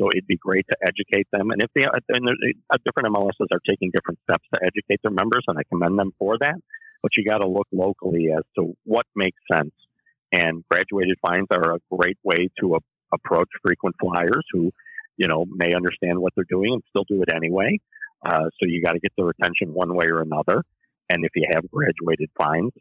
So 0.00 0.08
it'd 0.10 0.26
be 0.26 0.36
great 0.36 0.64
to 0.70 0.76
educate 0.82 1.26
them. 1.32 1.50
And 1.50 1.60
if 1.62 1.70
they 1.74 1.82
and 1.82 2.28
uh, 2.70 2.76
different 2.84 3.14
MLSs 3.14 3.50
are 3.52 3.60
taking 3.68 3.90
different 3.92 4.20
steps 4.22 4.44
to 4.54 4.60
educate 4.62 5.00
their 5.02 5.12
members, 5.12 5.44
and 5.48 5.58
I 5.58 5.62
commend 5.68 5.98
them 5.98 6.12
for 6.18 6.38
that. 6.40 6.54
But 7.02 7.12
you 7.16 7.24
got 7.24 7.38
to 7.38 7.48
look 7.48 7.66
locally 7.72 8.28
as 8.36 8.44
to 8.56 8.74
what 8.84 9.06
makes 9.14 9.38
sense. 9.52 9.72
And 10.32 10.62
graduated 10.70 11.16
fines 11.26 11.46
are 11.52 11.74
a 11.74 11.78
great 11.90 12.18
way 12.22 12.48
to 12.60 12.76
a, 12.76 12.78
approach 13.12 13.48
frequent 13.62 13.96
flyers 14.00 14.44
who, 14.52 14.70
you 15.16 15.28
know, 15.28 15.44
may 15.50 15.74
understand 15.74 16.18
what 16.18 16.32
they're 16.36 16.44
doing 16.48 16.74
and 16.74 16.82
still 16.90 17.04
do 17.08 17.22
it 17.22 17.34
anyway. 17.34 17.78
Uh, 18.24 18.50
so 18.58 18.66
you 18.66 18.82
got 18.82 18.92
to 18.92 19.00
get 19.00 19.12
their 19.16 19.30
attention 19.30 19.72
one 19.72 19.94
way 19.94 20.06
or 20.06 20.20
another. 20.20 20.62
And 21.08 21.24
if 21.24 21.30
you 21.34 21.46
have 21.52 21.70
graduated 21.70 22.30
fines, 22.40 22.72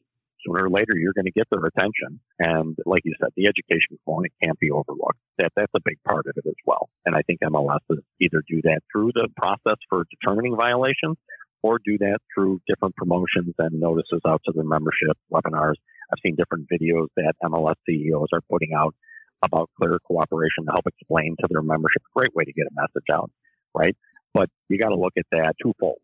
sooner 0.45 0.65
or 0.65 0.69
later 0.69 0.95
you're 0.95 1.13
going 1.13 1.25
to 1.25 1.31
get 1.31 1.47
their 1.51 1.65
attention. 1.65 2.19
And 2.39 2.75
like 2.85 3.01
you 3.05 3.13
said, 3.19 3.29
the 3.35 3.47
education 3.47 3.97
component 4.05 4.33
can't 4.43 4.59
be 4.59 4.71
overlooked. 4.71 5.19
That 5.39 5.51
that's 5.55 5.71
a 5.75 5.81
big 5.83 5.97
part 6.03 6.25
of 6.27 6.33
it 6.35 6.47
as 6.47 6.55
well. 6.65 6.89
And 7.05 7.15
I 7.15 7.21
think 7.21 7.39
MLSs 7.41 8.01
either 8.19 8.43
do 8.47 8.61
that 8.63 8.81
through 8.91 9.11
the 9.13 9.27
process 9.37 9.77
for 9.89 10.05
determining 10.09 10.55
violations 10.55 11.17
or 11.63 11.79
do 11.83 11.97
that 11.99 12.19
through 12.33 12.61
different 12.67 12.95
promotions 12.95 13.53
and 13.57 13.79
notices 13.79 14.21
out 14.27 14.41
to 14.45 14.53
their 14.53 14.63
membership, 14.63 15.17
webinars. 15.31 15.75
I've 16.11 16.21
seen 16.23 16.35
different 16.35 16.67
videos 16.71 17.07
that 17.17 17.33
MLS 17.43 17.75
CEOs 17.87 18.29
are 18.33 18.41
putting 18.49 18.73
out 18.73 18.95
about 19.43 19.69
clear 19.77 19.99
cooperation 20.05 20.65
to 20.65 20.71
help 20.71 20.87
explain 20.87 21.35
to 21.39 21.47
their 21.49 21.61
membership. 21.61 22.01
Great 22.15 22.33
way 22.35 22.43
to 22.43 22.53
get 22.53 22.65
a 22.67 22.73
message 22.73 23.07
out, 23.11 23.31
right? 23.75 23.95
But 24.33 24.49
you 24.69 24.77
got 24.77 24.89
to 24.89 24.95
look 24.95 25.13
at 25.17 25.25
that 25.31 25.55
twofold 25.61 25.99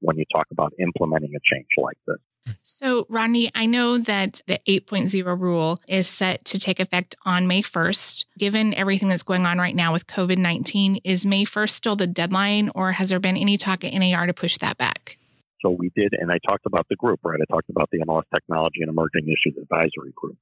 when 0.00 0.16
you 0.16 0.24
talk 0.34 0.46
about 0.50 0.72
implementing 0.78 1.32
a 1.34 1.54
change 1.54 1.68
like 1.78 1.98
this. 2.06 2.18
So, 2.62 3.06
Rodney, 3.08 3.50
I 3.54 3.66
know 3.66 3.98
that 3.98 4.40
the 4.46 4.60
8.0 4.68 5.40
rule 5.40 5.78
is 5.88 6.06
set 6.06 6.44
to 6.46 6.58
take 6.60 6.78
effect 6.78 7.16
on 7.24 7.46
May 7.46 7.62
1st. 7.62 8.26
Given 8.38 8.74
everything 8.74 9.08
that's 9.08 9.24
going 9.24 9.46
on 9.46 9.58
right 9.58 9.74
now 9.74 9.92
with 9.92 10.06
COVID 10.06 10.38
19, 10.38 11.00
is 11.02 11.26
May 11.26 11.44
1st 11.44 11.70
still 11.70 11.96
the 11.96 12.06
deadline, 12.06 12.70
or 12.74 12.92
has 12.92 13.10
there 13.10 13.18
been 13.18 13.36
any 13.36 13.56
talk 13.56 13.84
at 13.84 13.92
NAR 13.92 14.26
to 14.26 14.34
push 14.34 14.58
that 14.58 14.78
back? 14.78 15.18
So, 15.60 15.70
we 15.70 15.90
did, 15.96 16.12
and 16.12 16.30
I 16.30 16.38
talked 16.48 16.66
about 16.66 16.86
the 16.88 16.96
group, 16.96 17.20
right? 17.24 17.40
I 17.40 17.52
talked 17.52 17.70
about 17.70 17.88
the 17.90 17.98
MLS 18.00 18.22
Technology 18.32 18.80
and 18.80 18.90
Emerging 18.90 19.24
Issues 19.24 19.60
Advisory 19.60 20.12
Group. 20.14 20.38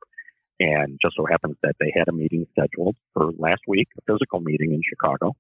And 0.61 0.99
just 1.03 1.17
so 1.17 1.27
happens 1.27 1.57
that 1.63 1.75
they 1.81 1.93
had 1.97 2.09
a 2.09 2.13
meeting 2.13 2.47
scheduled 2.53 2.97
for 3.13 3.31
last 3.39 3.63
week, 3.67 3.89
a 3.99 4.13
physical 4.13 4.41
meeting 4.41 4.73
in 4.73 4.81
Chicago. 4.89 5.35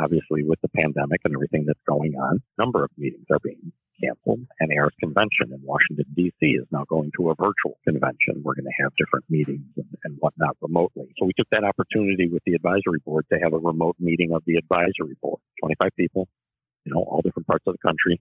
Obviously, 0.00 0.44
with 0.44 0.60
the 0.62 0.68
pandemic 0.68 1.20
and 1.24 1.34
everything 1.34 1.64
that's 1.66 1.82
going 1.88 2.14
on, 2.14 2.42
a 2.58 2.62
number 2.62 2.84
of 2.84 2.90
meetings 2.96 3.26
are 3.30 3.40
being 3.42 3.72
canceled. 4.02 4.46
NAR's 4.60 4.94
convention 5.00 5.52
in 5.52 5.60
Washington, 5.62 6.06
D.C. 6.14 6.46
is 6.46 6.66
now 6.70 6.84
going 6.88 7.10
to 7.18 7.30
a 7.30 7.34
virtual 7.34 7.78
convention. 7.84 8.42
We're 8.42 8.54
going 8.54 8.70
to 8.70 8.82
have 8.82 8.92
different 8.96 9.24
meetings 9.28 9.66
and, 9.76 9.86
and 10.04 10.16
whatnot 10.18 10.56
remotely. 10.60 11.12
So 11.18 11.26
we 11.26 11.32
took 11.36 11.50
that 11.50 11.64
opportunity 11.64 12.28
with 12.28 12.42
the 12.46 12.54
advisory 12.54 13.02
board 13.04 13.26
to 13.32 13.38
have 13.42 13.52
a 13.52 13.58
remote 13.58 13.96
meeting 13.98 14.32
of 14.32 14.42
the 14.46 14.54
advisory 14.54 15.16
board, 15.20 15.40
25 15.60 15.90
people, 15.96 16.28
you 16.84 16.94
know, 16.94 17.00
all 17.00 17.20
different 17.22 17.46
parts 17.46 17.64
of 17.66 17.74
the 17.74 17.86
country, 17.86 18.20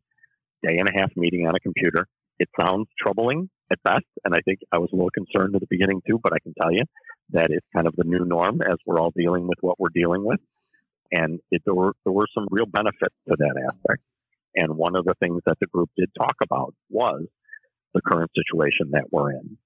day 0.67 0.77
and 0.77 0.89
a 0.89 0.99
half 0.99 1.11
meeting 1.15 1.47
on 1.47 1.55
a 1.55 1.59
computer. 1.59 2.07
It 2.39 2.49
sounds 2.61 2.87
troubling 2.99 3.49
at 3.71 3.81
best, 3.83 4.05
and 4.23 4.33
I 4.33 4.39
think 4.45 4.59
I 4.71 4.77
was 4.77 4.89
a 4.93 4.95
little 4.95 5.09
concerned 5.09 5.55
at 5.55 5.61
the 5.61 5.67
beginning 5.69 6.01
too, 6.07 6.19
but 6.21 6.33
I 6.33 6.39
can 6.39 6.53
tell 6.61 6.71
you 6.71 6.83
that 7.31 7.47
it's 7.49 7.65
kind 7.75 7.87
of 7.87 7.95
the 7.95 8.05
new 8.05 8.23
norm 8.25 8.61
as 8.61 8.77
we're 8.85 8.99
all 8.99 9.11
dealing 9.15 9.47
with 9.47 9.57
what 9.61 9.79
we're 9.79 9.89
dealing 9.93 10.23
with. 10.23 10.39
And 11.11 11.39
it, 11.51 11.61
there, 11.65 11.73
were, 11.73 11.93
there 12.03 12.13
were 12.13 12.27
some 12.33 12.47
real 12.49 12.65
benefits 12.65 13.15
to 13.27 13.35
that 13.37 13.69
aspect. 13.71 14.01
And 14.55 14.75
one 14.75 14.95
of 14.95 15.05
the 15.05 15.13
things 15.19 15.41
that 15.45 15.57
the 15.59 15.67
group 15.67 15.89
did 15.97 16.09
talk 16.17 16.35
about 16.43 16.73
was 16.89 17.25
the 17.93 18.01
current 18.01 18.31
situation 18.35 18.91
that 18.91 19.05
we're 19.11 19.31
in 19.31 19.57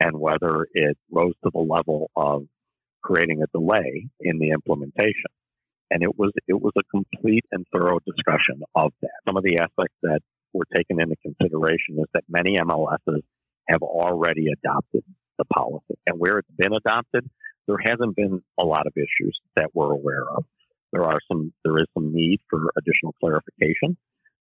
and 0.00 0.18
whether 0.18 0.66
it 0.72 0.96
rose 1.10 1.34
to 1.44 1.50
the 1.52 1.60
level 1.60 2.10
of 2.16 2.46
creating 3.02 3.42
a 3.42 3.58
delay 3.58 4.08
in 4.20 4.38
the 4.38 4.50
implementation. 4.50 5.30
And 5.90 6.02
it 6.02 6.18
was 6.18 6.32
it 6.46 6.60
was 6.60 6.72
a 6.78 6.82
complete 6.90 7.44
and 7.50 7.64
thorough 7.72 7.98
discussion 8.06 8.62
of 8.74 8.92
that. 9.00 9.10
Some 9.26 9.36
of 9.36 9.42
the 9.42 9.58
aspects 9.58 9.96
that 10.02 10.20
were 10.52 10.66
taken 10.74 11.00
into 11.00 11.16
consideration 11.22 11.98
is 11.98 12.06
that 12.14 12.24
many 12.28 12.56
MLSs 12.56 13.22
have 13.68 13.82
already 13.82 14.46
adopted 14.52 15.04
the 15.38 15.44
policy. 15.44 15.98
And 16.06 16.18
where 16.18 16.38
it's 16.38 16.50
been 16.56 16.72
adopted, 16.72 17.28
there 17.66 17.78
hasn't 17.82 18.16
been 18.16 18.42
a 18.58 18.64
lot 18.64 18.86
of 18.86 18.92
issues 18.96 19.38
that 19.56 19.70
we're 19.74 19.92
aware 19.92 20.24
of. 20.36 20.44
There 20.92 21.04
are 21.04 21.18
some 21.30 21.52
there 21.64 21.76
is 21.76 21.86
some 21.92 22.14
need 22.14 22.40
for 22.48 22.70
additional 22.78 23.14
clarification 23.20 23.96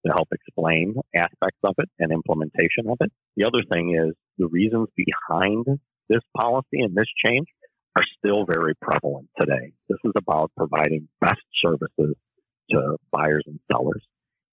to 0.06 0.12
help 0.14 0.28
explain 0.34 0.96
aspects 1.16 1.60
of 1.64 1.76
it 1.78 1.90
and 2.00 2.12
implementation 2.12 2.90
of 2.90 2.98
it. 3.00 3.12
The 3.38 3.46
other 3.46 3.64
thing 3.72 3.96
is 3.96 4.14
the 4.38 4.48
reasons 4.48 4.90
behind 4.96 5.66
this 6.10 6.22
policy 6.38 6.82
and 6.82 6.94
this 6.96 7.08
change 7.26 7.48
are 7.96 8.04
still 8.18 8.46
very 8.46 8.74
prevalent 8.82 9.30
today. 9.40 9.72
This 9.88 10.00
is 10.04 10.12
about 10.18 10.52
providing 10.58 11.08
best 11.22 11.42
services 11.64 12.16
to 12.72 12.98
buyers 13.12 13.44
and 13.46 13.60
sellers. 13.72 14.04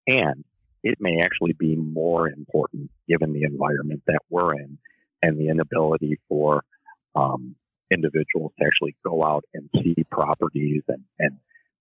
And 0.07 0.45
it 0.83 0.99
may 1.01 1.21
actually 1.23 1.53
be 1.53 1.77
more 1.77 2.29
important 2.29 2.91
given 3.09 3.33
the 3.33 3.43
environment 3.43 4.03
that 4.07 4.21
we're 4.29 4.55
in 4.55 4.79
and 5.23 5.39
the 5.39 5.49
inability 5.49 6.19
for 6.29 6.63
um, 7.15 7.55
individuals 7.91 8.53
to 8.59 8.67
actually 8.67 8.97
go 9.05 9.23
out 9.25 9.45
and 9.53 9.69
see 9.83 9.97
properties 10.11 10.83
and, 10.89 11.05
and 11.19 11.37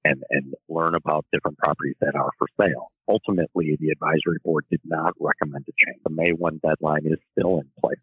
and, 0.06 0.24
and 0.30 0.54
learn 0.70 0.96
about 0.96 1.26
different 1.34 1.58
properties 1.58 1.96
that 2.00 2.16
are 2.16 2.30
for 2.38 2.48
sale. 2.60 2.88
Ultimately, 3.08 3.78
the 3.80 3.90
advisory 3.90 4.38
board 4.44 4.66
did 4.72 4.82
not 4.86 5.14
recommend 5.20 5.66
a 5.68 5.74
change. 5.86 6.02
The 6.04 6.10
May 6.10 6.32
1 6.32 6.62
deadline 6.66 7.06
is 7.06 7.20
still 7.38 7.60
in 7.60 7.68
place. 7.80 8.00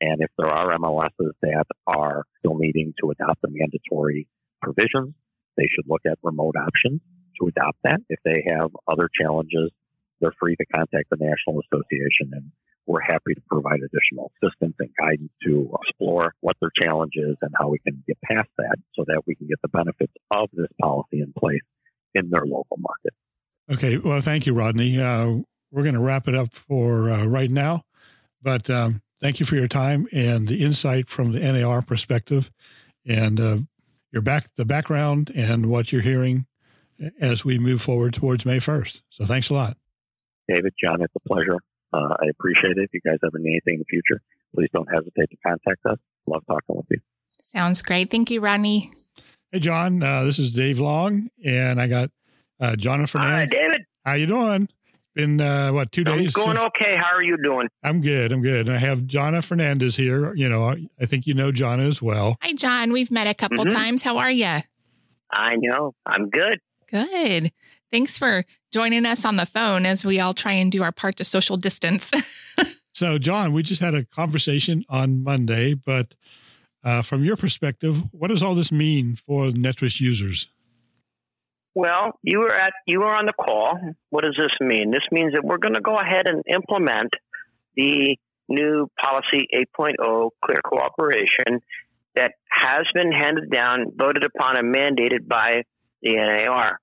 And 0.00 0.20
if 0.22 0.30
there 0.38 0.48
are 0.48 0.76
MLSs 0.76 1.32
that 1.42 1.64
are 1.86 2.24
still 2.38 2.56
needing 2.56 2.94
to 3.00 3.10
adopt 3.10 3.42
the 3.42 3.48
mandatory 3.50 4.26
provisions, 4.62 5.14
they 5.56 5.68
should 5.74 5.84
look 5.86 6.02
at 6.06 6.18
remote 6.22 6.56
options 6.56 7.00
to 7.40 7.48
adopt 7.48 7.78
that. 7.84 8.00
If 8.08 8.18
they 8.24 8.44
have 8.48 8.70
other 8.90 9.08
challenges, 9.20 9.70
they're 10.20 10.34
free 10.38 10.56
to 10.56 10.64
contact 10.74 11.10
the 11.10 11.16
National 11.18 11.60
Association 11.60 12.30
and 12.32 12.52
we're 12.86 13.00
happy 13.00 13.34
to 13.34 13.40
provide 13.48 13.80
additional 13.80 14.32
assistance 14.42 14.74
and 14.80 14.90
guidance 14.98 15.30
to 15.44 15.70
explore 15.82 16.34
what 16.40 16.56
their 16.60 16.70
challenge 16.82 17.12
is 17.14 17.36
and 17.40 17.52
how 17.58 17.68
we 17.68 17.78
can 17.78 18.02
get 18.06 18.18
past 18.22 18.48
that 18.58 18.76
so 18.96 19.04
that 19.06 19.22
we 19.26 19.34
can 19.34 19.46
get 19.46 19.60
the 19.62 19.68
benefits 19.68 20.12
of 20.34 20.48
this 20.52 20.66
policy 20.80 21.20
in 21.20 21.32
place 21.38 21.60
in 22.14 22.30
their 22.30 22.44
local 22.44 22.78
market. 22.78 23.14
Okay. 23.70 23.96
Well, 23.96 24.20
thank 24.20 24.46
you, 24.46 24.54
Rodney. 24.54 25.00
Uh, 25.00 25.38
we're 25.70 25.84
going 25.84 25.94
to 25.94 26.00
wrap 26.00 26.26
it 26.26 26.34
up 26.34 26.52
for 26.52 27.10
uh, 27.10 27.24
right 27.26 27.50
now, 27.50 27.84
but 28.42 28.68
um, 28.68 29.02
thank 29.20 29.38
you 29.38 29.46
for 29.46 29.54
your 29.54 29.68
time 29.68 30.08
and 30.12 30.48
the 30.48 30.60
insight 30.60 31.08
from 31.08 31.32
the 31.32 31.38
NAR 31.38 31.82
perspective 31.82 32.50
and 33.06 33.38
uh, 33.38 33.58
your 34.10 34.22
back, 34.22 34.52
the 34.56 34.64
background 34.64 35.30
and 35.34 35.66
what 35.66 35.92
you're 35.92 36.02
hearing 36.02 36.46
as 37.20 37.44
we 37.44 37.58
move 37.58 37.80
forward 37.80 38.14
towards 38.14 38.44
May 38.44 38.58
1st. 38.58 39.02
So 39.10 39.24
thanks 39.24 39.48
a 39.48 39.54
lot. 39.54 39.76
David, 40.50 40.74
John, 40.82 41.02
it's 41.02 41.14
a 41.14 41.28
pleasure. 41.28 41.58
Uh, 41.92 42.14
I 42.20 42.26
appreciate 42.30 42.76
it. 42.76 42.84
If 42.84 42.90
you 42.92 43.00
guys 43.04 43.18
ever 43.24 43.38
need 43.38 43.60
anything 43.64 43.74
in 43.74 43.80
the 43.80 43.84
future, 43.84 44.20
please 44.54 44.68
don't 44.72 44.88
hesitate 44.92 45.30
to 45.30 45.36
contact 45.46 45.84
us. 45.86 45.98
Love 46.26 46.42
talking 46.46 46.76
with 46.76 46.86
you. 46.90 46.98
Sounds 47.40 47.82
great. 47.82 48.10
Thank 48.10 48.30
you, 48.30 48.40
Rodney. 48.40 48.92
Hey, 49.50 49.60
John. 49.60 50.02
Uh, 50.02 50.24
this 50.24 50.38
is 50.38 50.52
Dave 50.52 50.78
Long, 50.78 51.28
and 51.44 51.80
I 51.80 51.86
got 51.88 52.10
uh, 52.60 52.76
Jonathan. 52.76 53.20
Hi, 53.20 53.46
David. 53.46 53.82
How 54.04 54.14
you 54.14 54.26
doing? 54.26 54.68
Been 55.14 55.40
uh, 55.40 55.70
what 55.72 55.90
two 55.90 56.04
days? 56.04 56.36
I'm 56.36 56.44
going 56.44 56.58
okay. 56.58 56.96
How 56.96 57.16
are 57.16 57.22
you 57.22 57.36
doing? 57.42 57.68
I'm 57.82 58.00
good. 58.00 58.30
I'm 58.30 58.42
good. 58.42 58.68
And 58.68 58.76
I 58.76 58.78
have 58.78 59.00
Jonna 59.00 59.42
Fernandez 59.42 59.96
here. 59.96 60.32
You 60.34 60.48
know, 60.48 60.76
I 61.00 61.06
think 61.06 61.26
you 61.26 61.34
know 61.34 61.50
Jonna 61.50 61.88
as 61.88 62.00
well. 62.00 62.36
Hi, 62.42 62.52
John. 62.52 62.92
We've 62.92 63.10
met 63.10 63.26
a 63.26 63.34
couple 63.34 63.64
mm-hmm. 63.64 63.76
times. 63.76 64.04
How 64.04 64.18
are 64.18 64.30
you? 64.30 64.58
I 65.32 65.56
know. 65.56 65.94
I'm 66.06 66.30
good. 66.30 66.60
Good. 66.88 67.50
Thanks 67.92 68.16
for 68.16 68.44
joining 68.70 69.04
us 69.04 69.24
on 69.24 69.36
the 69.36 69.46
phone 69.46 69.84
as 69.84 70.04
we 70.04 70.20
all 70.20 70.32
try 70.32 70.52
and 70.52 70.70
do 70.70 70.82
our 70.82 70.92
part 70.92 71.16
to 71.16 71.24
social 71.24 71.56
distance. 71.56 72.12
so, 72.94 73.18
John, 73.18 73.52
we 73.52 73.64
just 73.64 73.80
had 73.80 73.94
a 73.94 74.04
conversation 74.04 74.84
on 74.88 75.24
Monday, 75.24 75.74
but 75.74 76.14
uh, 76.84 77.02
from 77.02 77.24
your 77.24 77.36
perspective, 77.36 78.02
what 78.12 78.28
does 78.28 78.44
all 78.44 78.54
this 78.54 78.70
mean 78.70 79.16
for 79.16 79.46
NTREIS 79.46 80.00
users? 80.00 80.46
Well, 81.74 82.12
you 82.22 82.40
were 82.40 82.54
at 82.54 82.72
you 82.86 83.00
were 83.00 83.14
on 83.14 83.26
the 83.26 83.32
call. 83.32 83.78
What 84.10 84.22
does 84.24 84.36
this 84.36 84.52
mean? 84.60 84.90
This 84.90 85.06
means 85.12 85.34
that 85.34 85.44
we're 85.44 85.58
going 85.58 85.74
to 85.74 85.80
go 85.80 85.96
ahead 85.96 86.28
and 86.28 86.42
implement 86.52 87.10
the 87.76 88.16
new 88.48 88.88
policy 89.00 89.46
8.0 89.78 90.30
clear 90.44 90.60
cooperation 90.64 91.60
that 92.16 92.32
has 92.50 92.86
been 92.92 93.12
handed 93.12 93.50
down, 93.50 93.92
voted 93.94 94.24
upon, 94.24 94.58
and 94.58 94.74
mandated 94.74 95.28
by 95.28 95.62
the 96.02 96.16
NAR. 96.16 96.80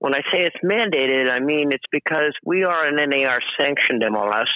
When 0.00 0.14
I 0.14 0.20
say 0.32 0.46
it's 0.46 0.56
mandated, 0.64 1.30
I 1.30 1.40
mean 1.40 1.70
it's 1.72 1.84
because 1.90 2.32
we 2.44 2.64
are 2.64 2.86
an 2.86 2.96
NAR 2.96 3.38
sanctioned 3.58 4.02
MLS, 4.02 4.46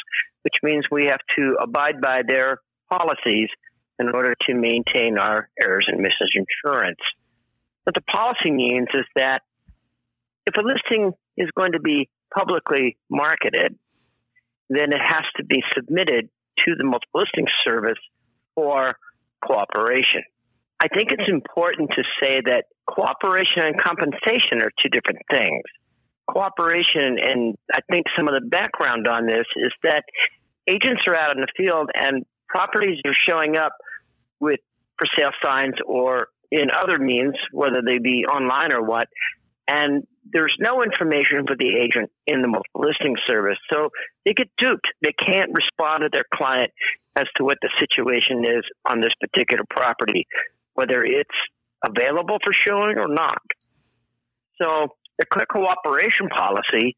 which 0.42 0.54
means 0.62 0.84
we 0.90 1.06
have 1.06 1.20
to 1.38 1.56
abide 1.60 2.00
by 2.00 2.22
their 2.26 2.58
policies 2.90 3.48
in 3.98 4.08
order 4.08 4.34
to 4.46 4.54
maintain 4.54 5.18
our 5.18 5.48
errors 5.60 5.86
and 5.88 6.00
misses 6.00 6.32
insurance. 6.34 7.00
What 7.84 7.94
the 7.94 8.02
policy 8.02 8.50
means 8.50 8.88
is 8.94 9.04
that 9.16 9.42
if 10.46 10.56
a 10.56 10.60
listing 10.60 11.12
is 11.36 11.48
going 11.56 11.72
to 11.72 11.80
be 11.80 12.08
publicly 12.36 12.96
marketed, 13.10 13.76
then 14.68 14.92
it 14.92 15.00
has 15.04 15.22
to 15.36 15.44
be 15.44 15.62
submitted 15.74 16.28
to 16.64 16.74
the 16.76 16.84
multiple 16.84 17.20
listing 17.20 17.46
service 17.66 17.98
for 18.54 18.94
cooperation. 19.44 20.22
I 20.82 20.88
think 20.88 21.12
it's 21.12 21.28
important 21.28 21.90
to 21.94 22.02
say 22.20 22.40
that 22.46 22.64
cooperation 22.90 23.62
and 23.62 23.80
compensation 23.80 24.60
are 24.62 24.70
two 24.82 24.88
different 24.90 25.20
things. 25.30 25.62
Cooperation, 26.28 27.18
and 27.22 27.54
I 27.72 27.80
think 27.88 28.06
some 28.16 28.26
of 28.26 28.34
the 28.34 28.48
background 28.48 29.06
on 29.06 29.26
this 29.26 29.46
is 29.56 29.72
that 29.84 30.02
agents 30.68 31.02
are 31.06 31.14
out 31.14 31.36
in 31.36 31.40
the 31.40 31.52
field 31.56 31.88
and 31.94 32.24
properties 32.48 32.98
are 33.04 33.14
showing 33.28 33.56
up 33.56 33.72
with 34.40 34.58
for 34.98 35.06
sale 35.16 35.30
signs 35.44 35.74
or 35.86 36.28
in 36.50 36.70
other 36.72 36.98
means, 36.98 37.34
whether 37.52 37.80
they 37.86 37.98
be 37.98 38.24
online 38.26 38.72
or 38.72 38.82
what, 38.82 39.06
and 39.68 40.02
there's 40.32 40.54
no 40.58 40.82
information 40.82 41.46
for 41.46 41.54
the 41.56 41.78
agent 41.78 42.10
in 42.26 42.42
the 42.42 42.60
listing 42.74 43.14
service. 43.30 43.58
So 43.72 43.90
they 44.24 44.32
get 44.32 44.48
duped. 44.58 44.86
They 45.00 45.12
can't 45.12 45.50
respond 45.54 46.02
to 46.02 46.08
their 46.12 46.24
client 46.34 46.70
as 47.16 47.26
to 47.36 47.44
what 47.44 47.58
the 47.62 47.70
situation 47.78 48.44
is 48.44 48.64
on 48.88 49.00
this 49.00 49.12
particular 49.20 49.64
property, 49.70 50.26
whether 50.74 51.04
it's 51.04 51.28
available 51.84 52.38
for 52.44 52.52
showing 52.66 52.98
or 52.98 53.08
not. 53.08 53.42
So 54.60 54.88
the 55.18 55.26
clear 55.26 55.46
cooperation 55.46 56.28
policy 56.28 56.96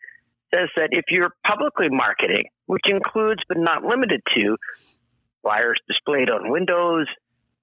says 0.55 0.69
that 0.77 0.91
if 0.93 1.05
you're 1.11 1.33
publicly 1.47 1.89
marketing, 1.91 2.45
which 2.67 2.85
includes 2.87 3.43
but 3.49 3.59
not 3.59 3.83
limited 3.85 4.21
to 4.37 4.57
flyers 5.43 5.79
displayed 5.89 6.31
on 6.31 6.51
windows, 6.51 7.07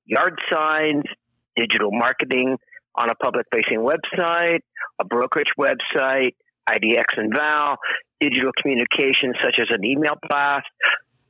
yard 0.06 0.39
signs, 0.51 1.03
digital 1.56 1.89
marketing 1.91 2.58
on 2.96 3.10
a 3.10 3.15
public 3.15 3.46
facing 3.53 3.80
website, 3.80 4.60
a 5.00 5.06
brokerage 5.06 5.51
website, 5.58 6.36
IDX 6.70 7.06
and 7.18 7.34
VOW, 7.34 7.77
digital 8.20 8.51
communications 8.62 9.36
such 9.44 9.56
as 9.60 9.68
an 9.72 9.84
email 9.84 10.15
blast, 10.27 10.68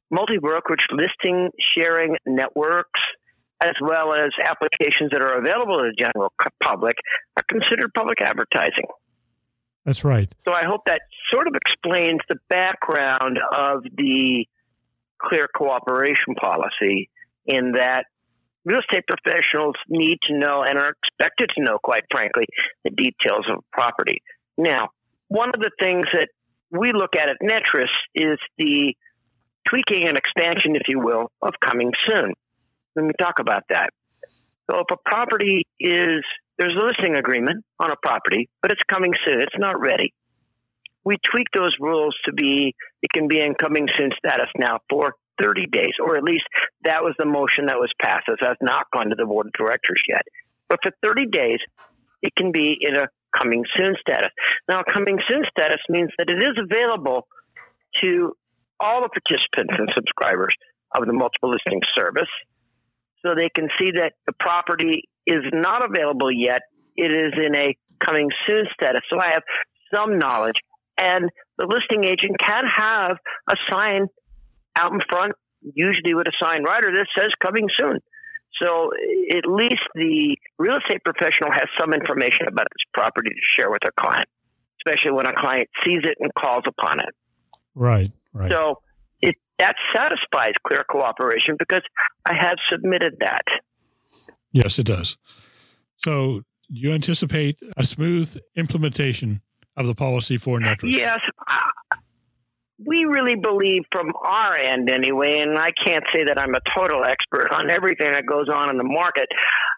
multi 0.10 0.38
brokerage 0.38 0.86
listing 0.92 1.50
sharing 1.78 2.18
networks, 2.26 3.00
as 3.64 3.76
well 3.82 4.14
as 4.14 4.32
applications 4.44 5.12
that 5.12 5.22
are 5.22 5.38
available 5.38 5.80
to 5.80 5.92
the 5.92 5.96
general 5.98 6.34
public 6.64 6.96
are 7.38 7.44
considered 7.50 7.92
public 7.94 8.22
advertising. 8.22 8.88
That's 9.86 10.04
right. 10.04 10.34
So 10.48 10.54
I 10.54 10.64
hope 10.66 10.82
that 10.86 11.02
sort 11.34 11.48
of 11.48 11.54
explains 11.56 12.20
the 12.30 12.38
background 12.50 13.40
of 13.56 13.84
the 13.84 14.46
clear 15.22 15.48
cooperation 15.56 16.36
policy 16.40 17.10
in 17.46 17.74
that 17.74 18.06
real 18.66 18.80
estate 18.80 19.04
professionals 19.08 19.76
need 19.90 20.18
to 20.28 20.38
know 20.38 20.64
and 20.64 20.78
are 20.78 20.94
expected 20.94 21.50
to 21.56 21.64
know, 21.64 21.78
quite 21.84 22.04
frankly, 22.12 22.46
the 22.84 22.92
details 22.92 23.46
of 23.52 23.64
property. 23.72 24.22
Now, 24.58 24.90
one 25.28 25.50
of 25.50 25.60
the 25.60 25.72
things 25.82 26.06
that 26.14 26.30
we 26.70 26.92
look 26.94 27.16
at 27.16 27.30
at 27.30 27.38
NTREIS 27.42 27.88
is 28.16 28.40
the 28.58 28.94
tweaking 29.68 30.08
and 30.08 30.18
expansion, 30.18 30.76
if 30.76 30.84
you 30.88 31.00
will, 31.00 31.32
of 31.42 31.54
coming 31.64 31.92
soon. 32.08 32.34
Let 32.96 33.06
me 33.06 33.14
talk 33.20 33.40
about 33.40 33.64
that. 33.70 33.90
So, 34.70 34.80
if 34.80 34.86
a 34.92 34.98
property 35.10 35.68
is 35.80 36.24
there's 36.58 36.76
a 36.76 36.86
listing 36.86 37.16
agreement 37.16 37.66
on 37.80 37.92
a 37.92 37.96
property, 38.04 38.50
but 38.62 38.72
it's 38.72 38.82
coming 38.88 39.12
soon, 39.26 39.42
it's 39.42 39.58
not 39.58 39.80
ready. 39.80 40.14
We 41.04 41.18
tweak 41.32 41.48
those 41.58 41.76
rules 41.80 42.16
to 42.26 42.34
be 42.34 42.76
it 43.02 43.12
can 43.12 43.28
be 43.28 43.42
in 43.42 43.56
coming 43.56 43.88
soon 43.98 44.12
status 44.18 44.50
now 44.58 44.80
for 44.90 45.16
30 45.42 45.68
days, 45.72 45.94
or 46.00 46.18
at 46.18 46.24
least 46.24 46.44
that 46.84 47.02
was 47.02 47.16
the 47.18 47.26
motion 47.26 47.66
that 47.68 47.78
was 47.78 47.92
passed. 48.02 48.28
It 48.28 48.38
has 48.42 48.58
not 48.62 48.86
gone 48.94 49.10
to 49.10 49.16
the 49.18 49.26
board 49.26 49.48
of 49.48 49.54
directors 49.54 50.02
yet. 50.08 50.22
But 50.70 50.80
for 50.84 50.92
30 51.02 51.28
days, 51.32 51.60
it 52.22 52.36
can 52.36 52.52
be 52.52 52.78
in 52.80 52.96
a 52.96 53.08
coming 53.38 53.64
soon 53.76 53.96
status. 54.00 54.30
Now, 54.70 54.84
coming 54.84 55.18
soon 55.28 55.44
status 55.50 55.82
means 55.90 56.12
that 56.18 56.30
it 56.30 56.38
is 56.38 56.56
available 56.62 57.28
to 58.02 58.34
all 58.80 59.02
the 59.02 59.10
participants 59.10 59.74
and 59.78 59.90
subscribers 59.96 60.54
of 60.96 61.06
the 61.06 61.14
multiple 61.14 61.50
listing 61.52 61.82
service 61.98 62.30
so 63.26 63.34
they 63.36 63.50
can 63.54 63.68
see 63.80 63.92
that 63.96 64.14
the 64.26 64.34
property 64.40 65.04
is 65.28 65.44
not 65.54 65.84
available 65.84 66.32
yet. 66.32 66.62
It 66.96 67.12
is 67.12 67.34
in 67.38 67.56
a 67.56 67.76
coming 68.04 68.30
soon 68.48 68.66
status. 68.74 69.02
So 69.10 69.20
I 69.20 69.32
have 69.34 69.44
some 69.94 70.18
knowledge. 70.18 70.58
And 70.98 71.30
the 71.58 71.68
listing 71.68 72.04
agent 72.04 72.38
can 72.40 72.64
have 72.78 73.18
a 73.50 73.56
sign 73.72 74.08
out 74.78 74.94
in 74.94 75.00
front, 75.10 75.34
usually 75.62 76.14
with 76.14 76.28
a 76.28 76.36
sign 76.44 76.64
rider 76.64 76.92
that 76.92 77.08
says 77.18 77.32
coming 77.40 77.68
soon. 77.78 78.00
So 78.62 78.92
at 79.36 79.46
least 79.50 79.82
the 79.96 80.38
real 80.60 80.78
estate 80.78 81.04
professional 81.04 81.52
has 81.52 81.66
some 81.80 81.94
information 81.94 82.48
about 82.48 82.68
this 82.70 82.86
property 82.94 83.30
to 83.30 83.42
share 83.58 83.72
with 83.72 83.80
their 83.82 83.94
client, 84.00 84.28
especially 84.86 85.12
when 85.12 85.26
a 85.26 85.34
client 85.34 85.70
sees 85.86 86.02
it 86.04 86.18
and 86.20 86.32
calls 86.34 86.64
upon 86.68 87.00
it. 87.00 87.16
Right, 87.74 88.12
right. 88.34 88.52
So 88.52 88.82
that 89.62 89.76
satisfies 89.96 90.54
clear 90.68 90.84
cooperation 90.90 91.56
because 91.58 91.84
I 92.26 92.34
have 92.34 92.58
submitted 92.72 93.14
that. 93.20 93.44
Yes, 94.52 94.80
it 94.80 94.88
does. 94.88 95.18
So 95.98 96.42
you 96.68 96.92
anticipate 96.92 97.60
a 97.78 97.84
smooth 97.84 98.36
implementation 98.56 99.42
of 99.78 99.88
the 99.88 99.96
policy 99.96 100.38
for 100.38 100.60
NTREIS? 100.60 100.94
Yes, 100.94 101.20
we 102.84 103.06
really 103.06 103.36
believe 103.36 103.84
from 103.92 104.12
our 104.24 104.56
end 104.56 104.90
anyway, 104.90 105.40
and 105.40 105.58
I 105.58 105.72
can't 105.86 106.04
say 106.14 106.24
that 106.26 106.40
I'm 106.40 106.56
a 106.56 106.62
total 106.76 107.04
expert 107.06 107.54
on 107.54 107.70
everything 107.70 108.12
that 108.12 108.26
goes 108.26 108.48
on 108.50 108.70
in 108.70 108.78
the 108.78 108.84
market. 108.84 109.28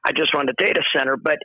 I 0.06 0.12
just 0.12 0.34
run 0.34 0.48
a 0.48 0.54
data 0.58 0.82
center, 0.98 1.18
but 1.18 1.38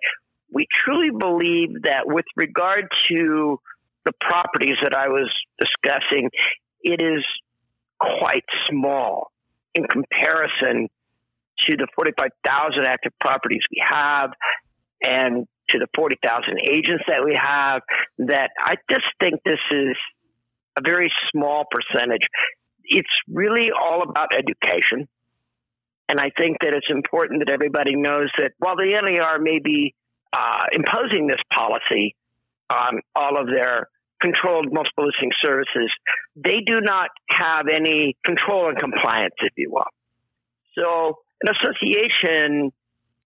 we 0.52 0.66
truly 0.84 1.10
believe 1.10 1.82
that 1.82 2.06
with 2.06 2.24
regard 2.36 2.84
to 3.10 3.58
the 4.04 4.12
properties 4.20 4.76
that 4.82 4.94
I 4.94 5.08
was 5.08 5.28
discussing, 5.58 6.30
it 6.82 7.02
is 7.02 7.24
quite 7.98 8.44
small 8.70 9.30
in 9.74 9.84
comparison 9.84 10.88
to 11.66 11.76
the 11.76 11.86
45,000 11.96 12.84
active 12.84 13.12
properties 13.20 13.62
we 13.70 13.82
have 13.84 14.30
and 15.02 15.46
to 15.70 15.78
the 15.78 15.86
40,000 15.94 16.60
agents 16.66 17.04
that 17.08 17.24
we 17.24 17.38
have 17.40 17.82
that 18.18 18.50
I 18.58 18.76
just 18.90 19.04
think 19.22 19.40
this 19.44 19.60
is 19.70 19.96
a 20.76 20.80
very 20.84 21.10
small 21.32 21.64
percentage. 21.70 22.22
It's 22.84 23.08
really 23.28 23.70
all 23.70 24.02
about 24.02 24.28
education. 24.34 25.08
And 26.08 26.18
I 26.18 26.30
think 26.40 26.58
that 26.62 26.74
it's 26.74 26.86
important 26.88 27.42
that 27.44 27.52
everybody 27.52 27.94
knows 27.94 28.30
that 28.38 28.52
while 28.58 28.76
the 28.76 28.98
NAR 29.02 29.38
may 29.38 29.58
be 29.62 29.94
uh, 30.32 30.64
imposing 30.72 31.26
this 31.26 31.40
policy 31.54 32.16
on 32.70 33.00
all 33.14 33.38
of 33.38 33.46
their 33.46 33.88
controlled 34.20 34.72
multiple 34.72 35.06
listing 35.06 35.30
services, 35.44 35.90
they 36.36 36.60
do 36.64 36.80
not 36.80 37.08
have 37.30 37.66
any 37.72 38.16
control 38.24 38.68
and 38.68 38.78
compliance, 38.78 39.34
if 39.38 39.52
you 39.56 39.70
will. 39.70 39.90
So, 40.76 41.18
an 41.42 41.54
association 41.54 42.72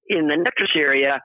in 0.08 0.26
the 0.28 0.34
NTREIS 0.34 0.82
area 0.82 1.20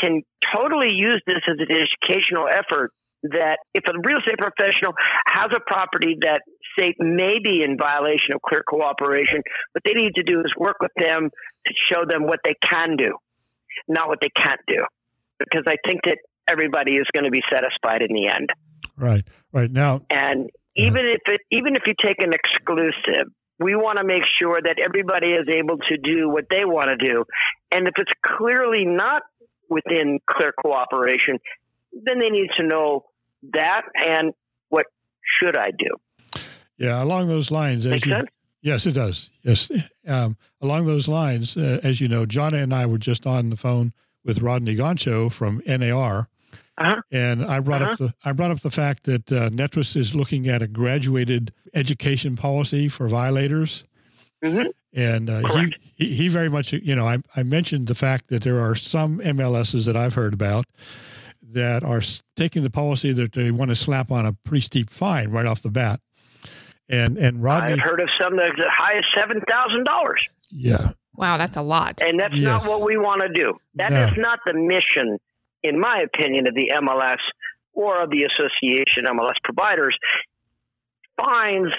can 0.00 0.22
totally 0.54 0.92
use 0.94 1.22
this 1.26 1.42
as 1.48 1.56
an 1.58 1.68
educational 1.70 2.46
effort 2.48 2.92
that 3.22 3.58
if 3.74 3.84
a 3.88 3.92
real 4.08 4.18
estate 4.18 4.38
professional 4.38 4.94
has 5.28 5.50
a 5.54 5.60
property 5.60 6.16
that 6.22 6.40
say 6.78 6.94
may 6.98 7.38
be 7.42 7.62
in 7.62 7.76
violation 7.76 8.32
of 8.34 8.40
clear 8.40 8.62
cooperation, 8.66 9.42
what 9.72 9.82
they 9.84 9.92
need 9.92 10.14
to 10.14 10.22
do 10.22 10.40
is 10.40 10.52
work 10.56 10.76
with 10.80 10.92
them 10.96 11.28
to 11.66 11.72
show 11.92 12.04
them 12.08 12.26
what 12.26 12.40
they 12.44 12.54
can 12.62 12.96
do, 12.96 13.08
not 13.88 14.08
what 14.08 14.18
they 14.22 14.30
can't 14.34 14.60
do. 14.66 14.84
Because 15.38 15.64
I 15.66 15.76
think 15.86 16.00
that 16.04 16.18
everybody 16.48 16.92
is 16.92 17.06
going 17.14 17.24
to 17.24 17.30
be 17.30 17.42
satisfied 17.52 18.02
in 18.02 18.14
the 18.14 18.28
end. 18.28 18.48
Right, 19.00 19.26
right 19.52 19.70
now. 19.70 20.02
And 20.10 20.50
even 20.76 21.06
if 21.06 21.20
it, 21.26 21.40
even 21.50 21.74
if 21.74 21.82
you 21.86 21.94
take 22.04 22.22
an 22.22 22.32
exclusive, 22.32 23.32
we 23.58 23.74
want 23.74 23.98
to 23.98 24.04
make 24.04 24.22
sure 24.40 24.58
that 24.62 24.76
everybody 24.82 25.28
is 25.28 25.48
able 25.48 25.76
to 25.76 25.96
do 25.96 26.28
what 26.28 26.44
they 26.50 26.64
want 26.64 26.88
to 26.88 26.96
do. 26.96 27.24
And 27.72 27.86
if 27.86 27.94
it's 27.98 28.12
clearly 28.24 28.84
not 28.84 29.22
within 29.68 30.18
clear 30.26 30.52
cooperation, 30.52 31.38
then 31.92 32.18
they 32.18 32.30
need 32.30 32.48
to 32.58 32.66
know 32.66 33.04
that 33.52 33.82
and 33.94 34.32
what 34.68 34.86
should 35.22 35.56
I 35.56 35.70
do. 35.70 36.40
Yeah, 36.78 37.02
along 37.02 37.28
those 37.28 37.50
lines. 37.50 37.86
Make 37.86 38.06
you, 38.06 38.12
sense? 38.12 38.28
Yes, 38.62 38.86
it 38.86 38.92
does. 38.92 39.30
Yes. 39.42 39.70
Um, 40.06 40.36
along 40.60 40.86
those 40.86 41.08
lines, 41.08 41.56
uh, 41.56 41.80
as 41.82 42.00
you 42.00 42.08
know, 42.08 42.26
John 42.26 42.54
and 42.54 42.74
I 42.74 42.86
were 42.86 42.98
just 42.98 43.26
on 43.26 43.50
the 43.50 43.56
phone 43.56 43.92
with 44.24 44.40
Rodney 44.40 44.76
Gansho 44.76 45.30
from 45.30 45.62
NAR. 45.66 46.28
Uh-huh. 46.78 47.00
And 47.12 47.44
I 47.44 47.60
brought 47.60 47.82
uh-huh. 47.82 47.92
up 47.92 47.98
the 47.98 48.14
I 48.24 48.32
brought 48.32 48.50
up 48.50 48.60
the 48.60 48.70
fact 48.70 49.04
that 49.04 49.30
uh, 49.30 49.50
NTREIS 49.50 49.96
is 49.96 50.14
looking 50.14 50.48
at 50.48 50.62
a 50.62 50.66
graduated 50.66 51.52
education 51.74 52.36
policy 52.36 52.88
for 52.88 53.06
violators, 53.08 53.84
mm-hmm. 54.42 54.68
and 54.94 55.28
uh, 55.28 55.46
he, 55.48 55.74
he, 55.94 56.14
he 56.14 56.28
very 56.28 56.48
much 56.48 56.72
you 56.72 56.94
know 56.94 57.06
I 57.06 57.18
I 57.36 57.42
mentioned 57.42 57.86
the 57.86 57.94
fact 57.94 58.28
that 58.28 58.42
there 58.44 58.60
are 58.60 58.74
some 58.74 59.18
MLSs 59.18 59.84
that 59.86 59.96
I've 59.96 60.14
heard 60.14 60.32
about 60.32 60.64
that 61.52 61.82
are 61.82 62.02
taking 62.36 62.62
the 62.62 62.70
policy 62.70 63.12
that 63.12 63.32
they 63.32 63.50
want 63.50 63.70
to 63.70 63.74
slap 63.74 64.10
on 64.10 64.24
a 64.24 64.32
pretty 64.32 64.62
steep 64.62 64.88
fine 64.88 65.30
right 65.30 65.46
off 65.46 65.62
the 65.62 65.70
bat. 65.70 66.00
And 66.88 67.18
and 67.18 67.42
Rodney, 67.42 67.72
I've 67.72 67.80
heard 67.80 68.00
of 68.00 68.08
some 68.20 68.36
that's 68.36 68.50
as 68.58 68.64
high 68.68 68.96
as 68.96 69.04
seven 69.14 69.40
thousand 69.48 69.84
dollars. 69.84 70.26
Yeah. 70.50 70.92
Wow, 71.14 71.36
that's 71.36 71.56
a 71.56 71.62
lot. 71.62 72.00
And 72.02 72.18
that's 72.18 72.34
Yes. 72.34 72.64
not 72.64 72.70
what 72.70 72.86
we 72.86 72.96
want 72.96 73.20
to 73.20 73.28
do. 73.28 73.54
That 73.74 73.92
No. 73.92 74.06
is 74.06 74.12
not 74.16 74.40
the 74.46 74.54
mission, 74.54 75.18
in 75.62 75.78
my 75.78 76.04
opinion, 76.04 76.46
of 76.46 76.54
the 76.54 76.72
MLS 76.82 77.18
or 77.72 78.02
of 78.02 78.10
the 78.10 78.24
association 78.24 79.04
MLS 79.04 79.36
providers. 79.44 79.96
Fines 81.20 81.72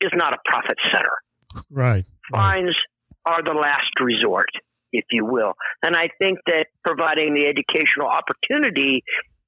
is 0.00 0.10
not 0.14 0.32
a 0.32 0.38
profit 0.44 0.76
center. 0.92 1.64
Right. 1.70 2.04
right. 2.32 2.64
Fines 2.64 2.76
are 3.24 3.42
the 3.42 3.54
last 3.54 3.92
resort, 4.00 4.50
if 4.92 5.04
you 5.10 5.24
will. 5.24 5.54
And 5.84 5.96
I 5.96 6.08
think 6.20 6.38
that 6.46 6.66
providing 6.84 7.34
the 7.34 7.46
educational 7.46 8.08
opportunity 8.08 9.02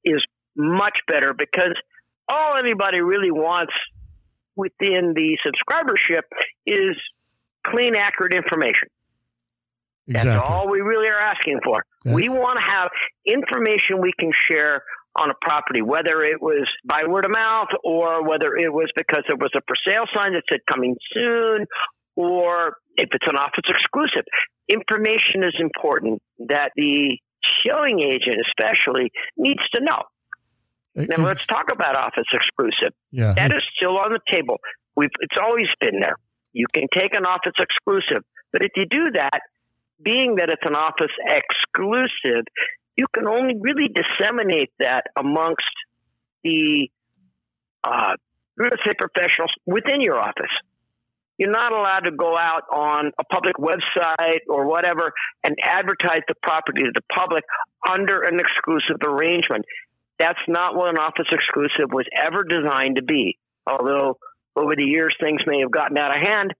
is 0.04 0.24
much 0.56 0.98
better 1.08 1.34
because 1.36 1.74
all 2.28 2.56
anybody 2.58 3.00
really 3.00 3.30
wants 3.30 3.72
within 4.54 5.12
the 5.14 5.36
subscribership 5.46 6.22
is 6.66 6.96
clean, 7.64 7.94
accurate 7.94 8.34
information. 8.34 8.88
That's 10.08 10.24
Exactly. 10.24 10.54
all 10.54 10.70
we 10.70 10.80
really 10.80 11.08
are 11.08 11.18
asking 11.18 11.60
for. 11.64 11.84
That's- 12.04 12.14
we 12.14 12.28
want 12.28 12.56
to 12.58 12.62
have 12.62 12.90
information 13.26 14.00
we 14.00 14.12
can 14.18 14.30
share 14.48 14.82
on 15.20 15.30
a 15.30 15.34
property, 15.40 15.82
whether 15.82 16.22
it 16.22 16.40
was 16.40 16.68
by 16.84 17.02
word 17.08 17.24
of 17.24 17.32
mouth 17.32 17.68
or 17.82 18.22
whether 18.28 18.54
it 18.56 18.72
was 18.72 18.90
because 18.94 19.24
there 19.28 19.36
was 19.38 19.50
a 19.56 19.60
for 19.66 19.74
sale 19.86 20.04
sign 20.14 20.34
that 20.34 20.42
said 20.48 20.60
coming 20.70 20.94
soon, 21.12 21.66
or 22.14 22.76
if 22.96 23.08
it's 23.12 23.26
an 23.26 23.36
office 23.36 23.64
exclusive. 23.68 24.24
Information 24.68 25.42
is 25.42 25.54
important 25.58 26.20
that 26.48 26.70
the 26.76 27.18
showing 27.64 28.00
agent, 28.02 28.36
especially, 28.46 29.10
needs 29.36 29.62
to 29.74 29.80
know. 29.82 30.02
Now, 30.96 31.24
let's 31.24 31.44
talk 31.46 31.70
about 31.72 31.96
office 31.96 32.24
exclusive. 32.32 32.94
yeah. 33.10 33.34
That 33.34 33.52
is 33.52 33.62
still 33.76 33.98
on 33.98 34.12
the 34.12 34.20
table. 34.30 34.58
We've, 34.96 35.10
it's 35.20 35.36
always 35.40 35.66
been 35.80 36.00
there. 36.00 36.16
You 36.52 36.66
can 36.74 36.86
take 36.96 37.14
an 37.14 37.26
office 37.26 37.52
exclusive, 37.58 38.24
but 38.52 38.62
if 38.62 38.70
you 38.76 38.86
do 38.90 39.10
that, 39.12 39.40
being 40.02 40.36
that 40.36 40.48
it's 40.50 40.62
an 40.64 40.76
office 40.76 41.12
exclusive, 41.26 42.44
you 42.96 43.06
can 43.14 43.26
only 43.26 43.54
really 43.60 43.88
disseminate 43.88 44.70
that 44.78 45.04
amongst 45.18 45.64
the 46.44 46.88
uh, 47.84 48.14
real 48.56 48.70
estate 48.72 48.96
professionals 48.98 49.50
within 49.66 50.00
your 50.00 50.18
office. 50.18 50.52
You're 51.38 51.50
not 51.50 51.72
allowed 51.72 52.00
to 52.00 52.12
go 52.12 52.36
out 52.36 52.62
on 52.72 53.12
a 53.18 53.24
public 53.24 53.56
website 53.56 54.40
or 54.48 54.66
whatever 54.66 55.12
and 55.44 55.54
advertise 55.62 56.22
the 56.28 56.34
property 56.42 56.82
to 56.84 56.92
the 56.94 57.02
public 57.14 57.44
under 57.90 58.22
an 58.22 58.40
exclusive 58.40 58.96
arrangement. 59.06 59.66
That's 60.18 60.40
not 60.48 60.74
what 60.74 60.88
an 60.88 60.96
office 60.96 61.26
exclusive 61.30 61.92
was 61.92 62.06
ever 62.16 62.42
designed 62.42 62.96
to 62.96 63.02
be. 63.02 63.38
Although 63.66 64.16
over 64.56 64.74
the 64.74 64.84
years 64.84 65.14
things 65.20 65.42
may 65.46 65.60
have 65.60 65.70
gotten 65.70 65.98
out 65.98 66.16
of 66.16 66.26
hand, 66.26 66.54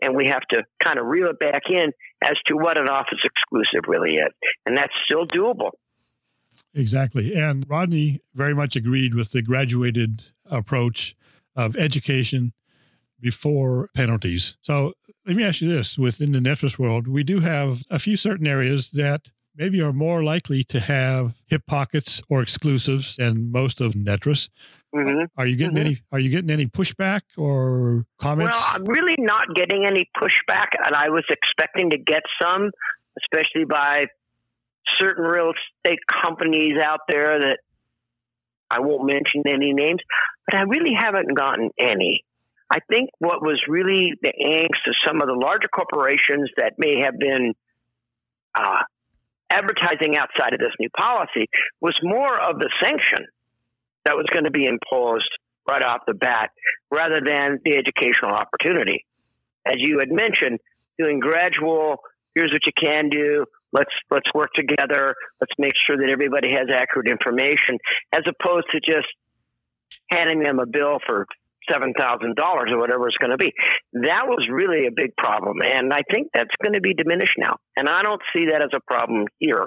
and 0.00 0.16
we 0.16 0.28
have 0.28 0.42
to 0.52 0.62
kind 0.82 0.98
of 0.98 1.04
reel 1.04 1.28
it 1.28 1.38
back 1.38 1.62
in 1.68 1.92
as 2.22 2.36
to 2.46 2.54
what 2.54 2.76
an 2.76 2.88
office 2.88 3.20
exclusive 3.24 3.88
really 3.88 4.16
is. 4.16 4.32
And 4.66 4.76
that's 4.76 4.92
still 5.04 5.26
doable. 5.26 5.70
Exactly. 6.74 7.34
And 7.34 7.64
Rodney 7.68 8.20
very 8.34 8.54
much 8.54 8.76
agreed 8.76 9.14
with 9.14 9.32
the 9.32 9.42
graduated 9.42 10.22
approach 10.46 11.16
of 11.56 11.76
education 11.76 12.52
before 13.20 13.88
penalties. 13.94 14.56
So 14.60 14.92
let 15.26 15.36
me 15.36 15.44
ask 15.44 15.60
you 15.60 15.68
this 15.68 15.98
within 15.98 16.32
the 16.32 16.38
NTREIS 16.38 16.78
world, 16.78 17.08
we 17.08 17.24
do 17.24 17.40
have 17.40 17.82
a 17.90 17.98
few 17.98 18.16
certain 18.16 18.46
areas 18.46 18.90
that 18.90 19.22
maybe 19.56 19.80
are 19.80 19.92
more 19.92 20.22
likely 20.22 20.62
to 20.64 20.78
have 20.80 21.34
hip 21.46 21.66
pockets 21.66 22.22
or 22.30 22.40
exclusives 22.40 23.16
than 23.16 23.50
most 23.50 23.80
of 23.80 23.94
NTREIS. 23.94 24.48
Hmm 24.92 25.24
Are 25.36 25.46
you 25.46 25.56
getting 25.56 25.76
Mhm. 25.76 25.80
any 25.80 25.98
are 26.12 26.18
you 26.18 26.30
getting 26.30 26.50
any 26.50 26.66
pushback 26.66 27.22
or 27.36 28.06
comments? 28.18 28.58
Well, 28.58 28.70
I'm 28.74 28.84
really 28.84 29.16
not 29.18 29.54
getting 29.54 29.86
any 29.86 30.08
pushback, 30.16 30.68
and 30.84 30.94
I 30.94 31.10
was 31.10 31.24
expecting 31.28 31.90
to 31.90 31.98
get 31.98 32.22
some, 32.40 32.70
especially 33.22 33.64
by 33.64 34.06
certain 34.98 35.24
real 35.24 35.52
estate 35.52 35.98
companies 36.24 36.80
out 36.80 37.00
there 37.08 37.38
that 37.40 37.58
I 38.70 38.80
won't 38.80 39.06
mention 39.06 39.42
any 39.46 39.72
names, 39.72 40.00
but 40.46 40.56
I 40.58 40.62
really 40.62 40.94
haven't 40.98 41.34
gotten 41.34 41.70
any. 41.78 42.24
I 42.70 42.78
think 42.90 43.10
what 43.18 43.40
was 43.42 43.60
really 43.68 44.12
the 44.22 44.32
angst 44.44 44.86
of 44.86 44.94
some 45.06 45.20
of 45.22 45.28
the 45.28 45.34
larger 45.34 45.68
corporations 45.68 46.50
that 46.58 46.74
may 46.78 47.00
have 47.00 47.18
been 47.18 47.54
uh, 48.54 48.82
advertising 49.50 50.16
outside 50.16 50.52
of 50.52 50.58
this 50.60 50.72
new 50.78 50.90
policy 50.90 51.48
was 51.80 51.98
more 52.02 52.38
of 52.38 52.58
the 52.58 52.70
sanction 52.82 53.26
that 54.04 54.14
was 54.14 54.26
going 54.32 54.44
to 54.44 54.50
be 54.50 54.66
imposed 54.66 55.30
right 55.68 55.82
off 55.82 56.00
the 56.06 56.14
bat 56.14 56.50
rather 56.90 57.20
than 57.24 57.58
the 57.64 57.76
educational 57.76 58.32
opportunity. 58.32 59.04
As 59.66 59.76
you 59.76 59.98
had 59.98 60.08
mentioned, 60.10 60.58
doing 60.98 61.20
gradual, 61.20 61.96
here's 62.34 62.52
what 62.52 62.62
you 62.64 62.72
can 62.80 63.08
do, 63.10 63.44
let's 63.72 63.92
let's 64.10 64.28
work 64.34 64.50
together, 64.56 65.14
let's 65.40 65.52
make 65.58 65.74
sure 65.86 65.96
that 65.96 66.10
everybody 66.10 66.50
has 66.50 66.68
accurate 66.72 67.10
information, 67.10 67.78
as 68.14 68.22
opposed 68.26 68.66
to 68.72 68.80
just 68.80 69.08
handing 70.10 70.42
them 70.42 70.58
a 70.58 70.66
bill 70.66 70.98
for 71.06 71.26
seven 71.70 71.92
thousand 71.98 72.36
dollars 72.36 72.70
or 72.72 72.78
whatever 72.78 73.08
it's 73.08 73.16
going 73.18 73.30
to 73.30 73.36
be. 73.36 73.52
That 73.92 74.24
was 74.26 74.48
really 74.50 74.86
a 74.86 74.90
big 74.94 75.16
problem, 75.16 75.58
and 75.64 75.92
I 75.92 76.02
think 76.12 76.28
that's 76.32 76.54
going 76.62 76.74
to 76.74 76.80
be 76.80 76.94
diminished 76.94 77.36
now. 77.36 77.56
And 77.76 77.88
I 77.88 78.02
don't 78.02 78.22
see 78.34 78.46
that 78.46 78.64
as 78.64 78.70
a 78.74 78.80
problem 78.80 79.26
here. 79.38 79.66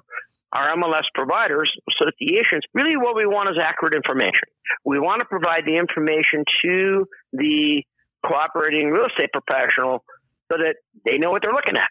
Our 0.53 0.75
MLS 0.75 1.07
providers, 1.15 1.71
associations, 1.89 2.63
really 2.73 2.97
what 2.97 3.15
we 3.15 3.25
want 3.25 3.49
is 3.49 3.57
accurate 3.61 3.95
information. 3.95 4.51
We 4.85 4.99
want 4.99 5.21
to 5.21 5.25
provide 5.25 5.63
the 5.65 5.77
information 5.77 6.43
to 6.65 7.05
the 7.33 7.83
cooperating 8.25 8.91
real 8.91 9.05
estate 9.05 9.29
professional 9.31 10.03
so 10.51 10.57
that 10.59 10.75
they 11.05 11.17
know 11.17 11.31
what 11.31 11.41
they're 11.43 11.53
looking 11.53 11.77
at 11.77 11.89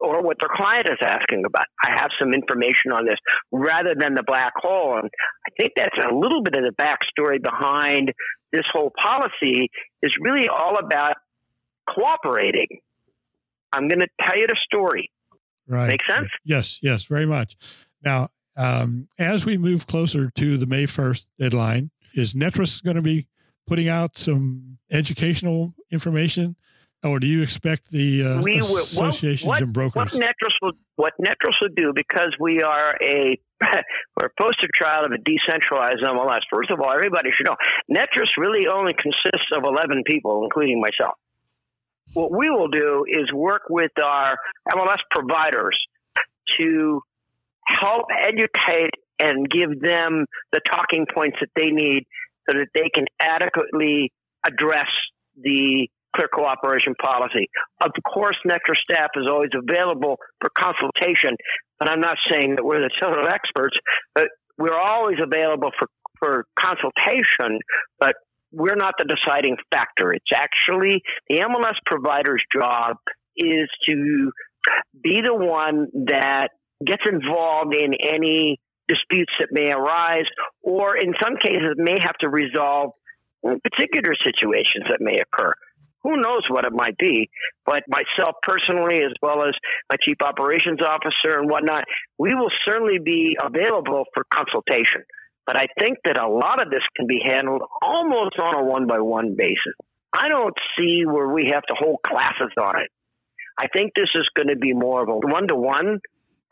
or 0.00 0.22
what 0.22 0.36
their 0.40 0.48
client 0.54 0.88
is 0.88 0.98
asking 1.04 1.44
about. 1.44 1.66
I 1.84 2.00
have 2.00 2.10
some 2.18 2.32
information 2.32 2.92
on 2.92 3.04
this 3.04 3.18
rather 3.52 3.94
than 3.98 4.14
the 4.14 4.22
black 4.26 4.52
hole. 4.56 4.98
And 4.98 5.10
I 5.46 5.50
think 5.58 5.72
that's 5.76 5.96
a 5.98 6.14
little 6.14 6.42
bit 6.42 6.56
of 6.56 6.64
the 6.64 6.72
backstory 6.72 7.42
behind 7.42 8.12
this 8.52 8.62
whole 8.72 8.92
policy 9.02 9.70
is 10.02 10.12
really 10.20 10.48
all 10.48 10.78
about 10.78 11.14
cooperating. 11.92 12.68
I'm 13.72 13.88
going 13.88 14.00
to 14.00 14.08
tell 14.24 14.38
you 14.38 14.46
the 14.46 14.56
story. 14.64 15.10
right. 15.66 15.88
Make 15.88 16.00
sense? 16.08 16.28
Yes, 16.44 16.78
yes, 16.82 17.04
very 17.04 17.26
much. 17.26 17.56
Now, 18.02 18.28
um, 18.56 19.08
as 19.18 19.44
we 19.44 19.56
move 19.56 19.86
closer 19.86 20.30
to 20.30 20.56
the 20.58 20.66
May 20.66 20.84
1st 20.86 21.26
deadline, 21.38 21.90
is 22.14 22.34
NTREIS 22.34 22.82
going 22.82 22.96
to 22.96 23.02
be 23.02 23.28
putting 23.66 23.88
out 23.88 24.16
some 24.16 24.78
educational 24.90 25.74
information, 25.90 26.56
or 27.04 27.20
do 27.20 27.26
you 27.26 27.42
expect 27.42 27.90
the 27.90 28.24
uh, 28.24 28.42
We 28.42 28.60
will- 28.60 28.78
associations 28.78 29.46
what- 29.46 29.62
and 29.62 29.72
brokers? 29.72 30.12
What 30.12 30.22
NTREIS 30.22 30.54
will 30.62 30.72
what 30.96 31.12
NTREIS 31.20 31.54
will 31.60 31.74
do 31.76 31.92
because 31.94 32.34
we 32.40 32.62
are 32.62 32.96
a 33.02 33.38
we're 33.60 34.26
a 34.26 34.30
poster 34.40 34.68
child 34.74 35.06
of 35.06 35.12
a 35.12 35.18
decentralized 35.18 36.02
MLS. 36.02 36.40
First 36.50 36.70
of 36.70 36.80
all, 36.80 36.92
everybody 36.92 37.30
should 37.36 37.46
know 37.46 37.56
NTREIS 37.90 38.30
really 38.38 38.66
only 38.68 38.94
consists 38.94 39.50
of 39.54 39.64
eleven 39.64 40.02
people, 40.06 40.42
including 40.44 40.80
myself. 40.80 41.14
What 42.14 42.32
we 42.32 42.50
will 42.50 42.68
do 42.68 43.04
is 43.06 43.30
work 43.32 43.62
with 43.68 43.92
our 44.02 44.36
MLS 44.72 44.98
providers 45.10 45.78
to 46.56 47.02
help 47.68 48.06
educate 48.16 48.94
and 49.20 49.48
give 49.50 49.80
them 49.80 50.24
the 50.52 50.60
talking 50.70 51.06
points 51.12 51.36
that 51.40 51.50
they 51.56 51.70
need 51.70 52.04
so 52.48 52.56
that 52.56 52.68
they 52.74 52.88
can 52.94 53.04
adequately 53.20 54.12
address 54.46 54.88
the 55.36 55.88
clear 56.14 56.28
cooperation 56.32 56.94
policy. 57.02 57.48
Of 57.82 57.90
course, 58.12 58.36
Nectar 58.44 58.74
staff 58.74 59.10
is 59.16 59.26
always 59.28 59.50
available 59.54 60.16
for 60.40 60.50
consultation, 60.56 61.36
but 61.78 61.88
I'm 61.88 62.00
not 62.00 62.16
saying 62.28 62.56
that 62.56 62.64
we're 62.64 62.80
the 62.80 62.90
total 63.00 63.26
experts, 63.28 63.76
but 64.14 64.24
we're 64.56 64.78
always 64.78 65.18
available 65.22 65.70
for, 65.78 65.88
for 66.18 66.44
consultation, 66.58 67.60
but 68.00 68.14
we're 68.50 68.76
not 68.76 68.94
the 68.98 69.04
deciding 69.04 69.56
factor. 69.72 70.12
It's 70.12 70.32
actually 70.34 71.02
the 71.28 71.40
MLS 71.40 71.76
provider's 71.86 72.42
job 72.54 72.96
is 73.36 73.68
to 73.88 74.32
be 75.02 75.20
the 75.24 75.34
one 75.34 75.86
that 76.06 76.48
gets 76.84 77.02
involved 77.10 77.74
in 77.74 77.94
any 77.94 78.60
disputes 78.88 79.32
that 79.38 79.48
may 79.52 79.70
arise, 79.70 80.24
or 80.62 80.96
in 80.96 81.12
some 81.22 81.36
cases 81.36 81.74
may 81.76 81.96
have 82.00 82.16
to 82.20 82.28
resolve 82.28 82.92
particular 83.42 84.14
situations 84.24 84.86
that 84.88 84.98
may 85.00 85.16
occur. 85.16 85.52
Who 86.04 86.16
knows 86.16 86.42
what 86.48 86.64
it 86.64 86.72
might 86.72 86.96
be? 86.96 87.28
But 87.66 87.82
myself 87.88 88.36
personally, 88.42 89.04
as 89.04 89.12
well 89.20 89.42
as 89.42 89.54
my 89.90 89.96
chief 90.06 90.16
operations 90.22 90.80
officer 90.80 91.38
and 91.38 91.50
whatnot, 91.50 91.84
we 92.18 92.34
will 92.34 92.50
certainly 92.66 92.98
be 92.98 93.36
available 93.42 94.04
for 94.14 94.24
consultation. 94.32 95.02
But 95.46 95.56
I 95.56 95.66
think 95.80 95.98
that 96.04 96.18
a 96.18 96.28
lot 96.28 96.62
of 96.62 96.70
this 96.70 96.82
can 96.96 97.06
be 97.06 97.20
handled 97.24 97.62
almost 97.82 98.38
on 98.38 98.54
a 98.54 98.64
one 98.64 98.86
by 98.86 99.00
one 99.00 99.34
basis. 99.36 99.74
I 100.12 100.28
don't 100.28 100.56
see 100.78 101.02
where 101.04 101.28
we 101.28 101.50
have 101.52 101.62
to 101.64 101.74
hold 101.78 101.98
classes 102.06 102.52
on 102.60 102.80
it. 102.80 102.90
I 103.58 103.66
think 103.68 103.92
this 103.94 104.08
is 104.14 104.28
going 104.36 104.48
to 104.48 104.56
be 104.56 104.72
more 104.72 105.02
of 105.02 105.08
a 105.08 105.16
one 105.16 105.48
to 105.48 105.56
one 105.56 106.00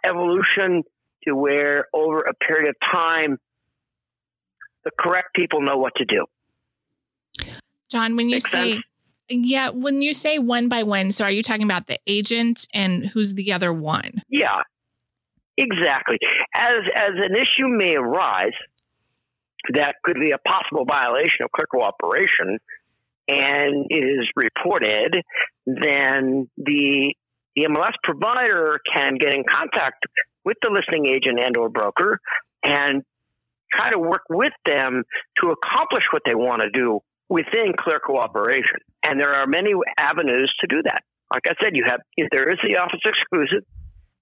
evolution 0.06 0.82
to 1.24 1.34
where 1.34 1.86
over 1.92 2.18
a 2.18 2.34
period 2.34 2.68
of 2.68 2.76
time, 2.92 3.38
the 4.84 4.90
correct 4.98 5.34
people 5.34 5.60
know 5.60 5.76
what 5.76 5.92
to 5.96 6.04
do. 6.04 6.26
John, 7.90 8.16
when 8.16 8.28
you 8.28 8.36
Makes 8.36 8.50
say 8.50 8.72
sense? 8.74 8.84
yeah, 9.28 9.70
when 9.70 10.02
you 10.02 10.12
say 10.12 10.38
one 10.38 10.68
by 10.68 10.82
one, 10.82 11.10
so 11.10 11.24
are 11.24 11.30
you 11.30 11.42
talking 11.42 11.64
about 11.64 11.86
the 11.86 11.98
agent 12.06 12.66
and 12.72 13.06
who's 13.06 13.34
the 13.34 13.52
other 13.52 13.72
one? 13.72 14.22
Yeah, 14.28 14.62
exactly. 15.56 16.18
As 16.54 16.84
as 16.94 17.12
an 17.16 17.34
issue 17.34 17.68
may 17.68 17.96
arise 17.96 18.52
that 19.72 19.96
could 20.04 20.16
be 20.20 20.30
a 20.30 20.38
possible 20.38 20.84
violation 20.84 21.42
of 21.42 21.50
clear 21.50 21.66
cooperation 21.66 22.58
and 23.28 23.86
it 23.90 24.04
is 24.04 24.28
reported, 24.36 25.22
then 25.66 26.48
the 26.56 27.14
the 27.56 27.64
MLS 27.64 27.94
provider 28.04 28.78
can 28.94 29.16
get 29.18 29.34
in 29.34 29.42
contact 29.50 30.04
with 30.44 30.56
the 30.62 30.70
listing 30.70 31.06
agent 31.06 31.40
and 31.42 31.56
or 31.56 31.68
broker 31.68 32.20
and 32.62 33.02
try 33.72 33.90
to 33.90 33.98
work 33.98 34.22
with 34.30 34.52
them 34.64 35.02
to 35.42 35.50
accomplish 35.50 36.04
what 36.12 36.22
they 36.24 36.34
want 36.34 36.62
to 36.62 36.70
do 36.70 37.00
within 37.28 37.72
clear 37.78 37.98
cooperation. 37.98 38.78
And 39.04 39.20
there 39.20 39.34
are 39.34 39.46
many 39.46 39.72
avenues 39.98 40.52
to 40.60 40.66
do 40.68 40.82
that. 40.84 41.02
Like 41.34 41.42
I 41.48 41.54
said, 41.62 41.72
you 41.74 41.84
have 41.88 42.00
if 42.16 42.28
there 42.30 42.48
is 42.48 42.58
the 42.66 42.76
office 42.76 43.00
exclusive, 43.04 43.66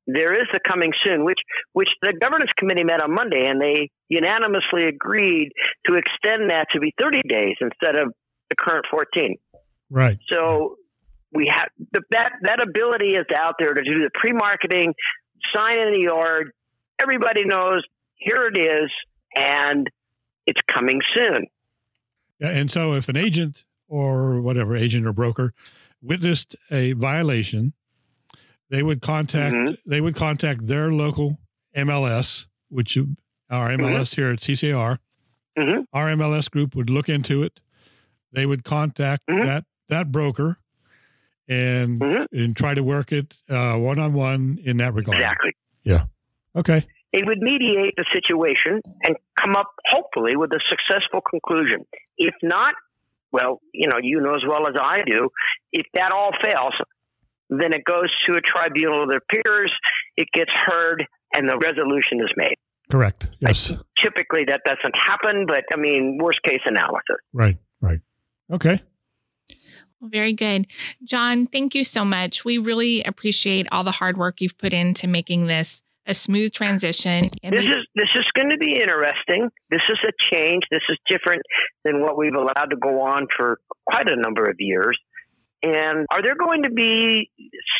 there 0.07 0.33
is 0.33 0.47
the 0.53 0.61
coming 0.67 0.93
soon, 1.05 1.25
which 1.25 1.41
which 1.73 1.89
the 2.01 2.15
governance 2.19 2.51
committee 2.57 2.85
met 2.85 3.03
on 3.03 3.13
Monday, 3.13 3.45
and 3.47 3.61
they 3.61 3.91
unanimously 4.09 4.89
agreed 4.89 5.51
to 5.87 5.95
extend 5.95 6.51
that 6.51 6.67
to 6.73 6.81
be 6.81 6.95
30 7.01 7.21
days 7.29 7.57
instead 7.61 7.99
of 7.99 8.13
the 8.49 8.57
current 8.57 8.87
14. 8.91 9.37
Right. 9.91 10.19
So 10.31 10.77
we 11.35 11.51
have 11.53 11.69
the, 11.93 12.01
that 12.11 12.33
that 12.43 12.61
ability 12.63 13.11
is 13.17 13.27
out 13.37 13.57
there 13.59 13.75
to 13.75 13.83
do 13.83 14.03
the 14.03 14.11
pre-marketing, 14.15 14.95
sign 15.55 15.79
in 15.79 15.93
the 15.93 16.01
yard. 16.01 16.53
Everybody 17.01 17.45
knows 17.45 17.85
here 18.17 18.51
it 18.55 18.57
is, 18.57 18.91
and 19.37 19.91
it's 20.47 20.61
coming 20.73 21.01
soon. 21.15 21.47
Yeah, 22.39 22.51
and 22.51 22.71
so 22.71 22.95
if 22.95 23.09
an 23.09 23.17
agent 23.17 23.65
or 23.89 24.41
whatever 24.41 24.77
agent 24.77 25.07
or 25.07 25.13
broker 25.13 25.53
witnessed 26.01 26.57
a 26.71 26.93
violation, 26.93 27.73
they 28.71 28.83
would 28.83 29.03
contact 29.03 29.55
Mhm. 29.55 29.79
they 29.85 30.01
would 30.01 30.15
contact 30.15 30.67
their 30.67 30.93
local 30.93 31.39
MLS, 31.77 32.47
which 32.69 32.97
our 33.51 33.71
MLS 33.71 34.15
here 34.15 34.31
at 34.31 34.41
CCAR. 34.41 34.99
Mhm. 35.59 35.87
Our 35.93 36.09
MLS 36.11 36.49
group 36.49 36.75
would 36.75 36.91
look 36.91 37.09
into 37.09 37.43
it. 37.43 37.61
They 38.33 38.47
would 38.47 38.65
contact 38.65 39.23
Mhm. 39.29 39.45
that 39.45 39.65
that 39.89 40.11
broker 40.11 40.59
and 41.49 42.01
Mhm. 42.01 42.27
and 42.33 42.57
try 42.57 42.75
to 42.75 42.83
work 42.83 43.13
it 43.13 43.35
one 43.49 43.99
on 43.99 44.15
one 44.15 44.59
in 44.65 44.79
that 44.79 44.95
regard. 44.95 45.19
Exactly. 45.19 45.53
Yeah. 45.85 46.05
Okay. 46.57 46.83
They 47.13 47.23
would 47.23 47.39
mediate 47.39 47.95
the 47.97 48.05
situation 48.13 48.81
and 49.07 49.17
come 49.41 49.55
up, 49.55 49.71
hopefully, 49.89 50.37
with 50.37 50.51
a 50.53 50.61
successful 50.69 51.21
conclusion. 51.21 51.87
If 52.19 52.35
not, 52.43 52.75
well, 53.31 53.61
you 53.73 53.89
know, 53.89 53.99
you 54.03 54.21
know 54.21 54.33
as 54.33 54.43
well 54.49 54.67
as 54.69 54.75
I 54.81 55.03
do, 55.07 55.29
if 55.73 55.87
that 55.95 56.13
all 56.13 56.33
fails, 56.43 56.75
then 57.51 57.73
it 57.73 57.85
goes 57.85 58.11
to 58.27 58.33
a 58.37 58.41
tribunal 58.41 59.03
of 59.05 59.11
their 59.11 59.21
peers, 59.21 59.73
it 60.17 60.29
gets 60.33 60.51
heard, 60.67 61.05
and 61.35 61.49
the 61.49 61.57
resolution 61.59 62.21
is 62.21 62.31
made. 62.37 62.57
Correct. 62.91 63.29
Yes. 63.39 63.69
Typically, 64.03 64.45
that 64.47 64.63
doesn't 64.65 64.95
happen, 64.97 65.47
but 65.47 65.63
I 65.73 65.77
mean, 65.77 66.19
worst 66.21 66.41
case 66.43 66.61
analysis. 66.67 67.17
Right. 67.33 67.57
Right. 67.81 68.01
Okay. 68.51 68.81
Very 70.11 70.33
good. 70.33 70.67
John, 71.05 71.47
thank 71.47 71.75
you 71.75 71.85
so 71.85 72.05
much. 72.05 72.45
We 72.45 72.59
really 72.59 73.03
appreciate 73.03 73.67
all 73.73 73.85
the 73.85 73.91
hard 73.93 74.17
work 74.17 74.41
you've 74.41 74.59
put 74.59 74.73
into 74.73 75.07
making 75.07 75.47
this 75.47 75.83
a 76.07 76.13
smooth 76.13 76.53
transition. 76.53 77.27
And 77.43 77.55
This 77.55 77.65
we- 77.65 77.71
is 77.71 77.87
this 77.95 78.11
is 78.15 78.27
going 78.35 78.51
to 78.51 78.59
be 78.59 78.73
interesting. 78.79 79.49
This 79.71 79.81
is 79.89 79.99
a 80.07 80.13
change. 80.35 80.63
This 80.71 80.83
is 80.91 80.99
different 81.09 81.43
than 81.85 82.03
what 82.03 82.19
we've 82.19 82.35
allowed 82.35 82.69
to 82.71 82.77
go 82.77 83.01
on 83.03 83.27
for 83.37 83.59
quite 83.87 84.11
a 84.11 84.17
number 84.17 84.43
of 84.43 84.57
years. 84.59 84.99
And 85.63 86.07
are 86.13 86.21
there 86.21 86.37
going 86.37 86.65
to 86.65 86.71
be 86.71 87.31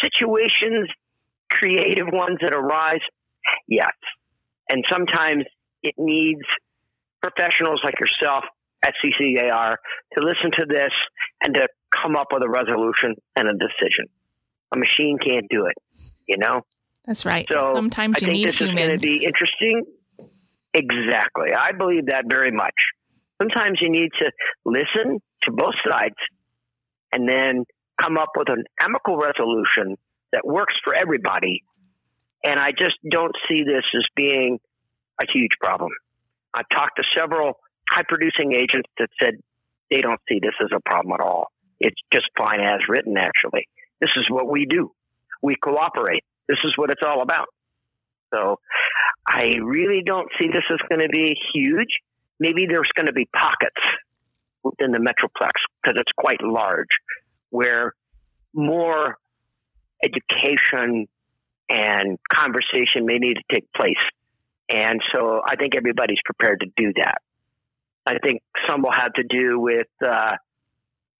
situations, 0.03 0.89
creative 1.51 2.07
ones 2.11 2.39
that 2.41 2.55
arise? 2.55 3.03
Yes. 3.69 3.93
And 4.71 4.85
sometimes 4.91 5.45
it 5.83 5.95
needs 5.99 6.41
professionals 7.23 7.81
like 7.85 7.95
yourself 8.01 8.45
at 8.85 8.93
CCAR 9.05 9.77
to 10.17 10.25
listen 10.25 10.51
to 10.59 10.67
this 10.69 10.93
and 11.45 11.55
to 11.55 11.69
come 12.03 12.17
up 12.17 12.29
with 12.33 12.43
a 12.45 12.49
resolution 12.49 13.15
and 13.37 13.49
a 13.49 13.53
decision. 13.53 14.07
A 14.73 14.79
machine 14.79 15.19
can't 15.19 15.47
do 15.49 15.67
it, 15.67 15.77
you 16.27 16.37
know? 16.39 16.63
that's 17.05 17.27
right. 17.27 17.47
So 17.51 17.75
Sometimes 17.75 18.17
I 18.17 18.21
you 18.21 18.27
think 18.27 18.39
need 18.39 18.49
this 18.49 18.61
is 18.61 18.71
going 18.71 18.91
to 18.91 18.99
be 18.99 19.25
interesting. 19.25 19.85
Exactly. 20.73 21.55
I 21.55 21.73
believe 21.73 22.07
that 22.07 22.25
very 22.29 22.51
much. 22.51 22.75
Sometimes 23.41 23.79
you 23.81 23.91
need 23.91 24.11
to 24.21 24.31
listen 24.65 25.21
to 25.43 25.53
both 25.53 25.75
sides 25.87 26.15
and 27.13 27.29
then 27.29 27.65
come 28.03 28.17
up 28.19 28.31
with 28.37 28.49
an 28.49 28.65
amicable 28.81 29.19
resolution 29.19 29.97
that 30.33 30.45
works 30.45 30.75
for 30.83 30.95
everybody. 30.95 31.63
And 32.45 32.59
I 32.59 32.71
just 32.71 32.97
don't 33.09 33.35
see 33.49 33.63
this 33.63 33.85
as 33.97 34.05
being 34.17 34.59
a 35.21 35.25
huge 35.33 35.53
problem. 35.61 35.91
I've 36.55 36.69
talked 36.75 36.97
to 36.97 37.05
several 37.17 37.55
high 37.91 38.03
producing 38.09 38.53
agents 38.53 38.89
that 38.99 39.09
said 39.23 39.35
they 39.91 40.01
don't 40.01 40.21
see 40.29 40.39
this 40.41 40.55
as 40.61 40.71
a 40.75 40.81
problem 40.89 41.15
at 41.15 41.21
all. 41.21 41.49
It's 41.81 42.01
just 42.13 42.27
fine 42.37 42.61
as 42.61 42.81
written, 42.89 43.17
actually. 43.17 43.69
This 44.01 44.11
is 44.17 44.27
what 44.29 44.51
we 44.51 44.67
do. 44.67 44.91
We 45.43 45.57
cooperate. 45.57 46.25
This 46.49 46.59
is 46.65 46.73
what 46.77 46.91
it's 46.91 47.03
all 47.07 47.23
about. 47.23 47.49
So 48.35 48.59
I 49.27 49.53
really 49.63 50.03
don't 50.05 50.29
see 50.41 50.49
this 50.49 50.65
as 50.71 50.79
going 50.89 51.01
to 51.01 51.09
be 51.09 51.35
huge. 51.55 51.89
Maybe 52.41 52.67
there's 52.67 52.91
going 52.97 53.07
to 53.07 53.13
be 53.13 53.29
pockets 53.35 53.81
within 54.63 54.93
the 54.93 54.99
Metroplex 54.99 55.53
because 55.83 56.01
it's 56.01 56.13
quite 56.17 56.43
large 56.43 56.89
where 57.51 57.93
more 58.53 59.17
education 60.03 61.07
and 61.69 62.19
conversation 62.33 63.07
may 63.07 63.19
need 63.19 63.35
to 63.35 63.43
take 63.53 63.73
place. 63.73 63.95
And 64.69 65.01
so 65.15 65.41
I 65.47 65.57
think 65.57 65.77
everybody's 65.77 66.19
prepared 66.25 66.61
to 66.61 66.67
do 66.77 66.93
that. 66.97 67.19
I 68.07 68.19
think 68.23 68.43
some 68.69 68.83
will 68.83 68.93
have 68.93 69.13
to 69.15 69.23
do 69.23 69.59
with 69.59 69.87
uh, 70.05 70.37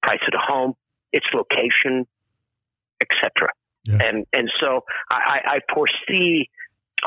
price 0.03 0.21
of 0.27 0.33
the 0.33 0.43
home, 0.47 0.75
its 1.13 1.27
location, 1.33 2.07
etc. 3.01 3.51
Yeah. 3.85 3.99
And 4.03 4.27
and 4.33 4.51
so 4.63 4.81
I, 5.11 5.41
I 5.47 5.59
foresee 5.75 6.49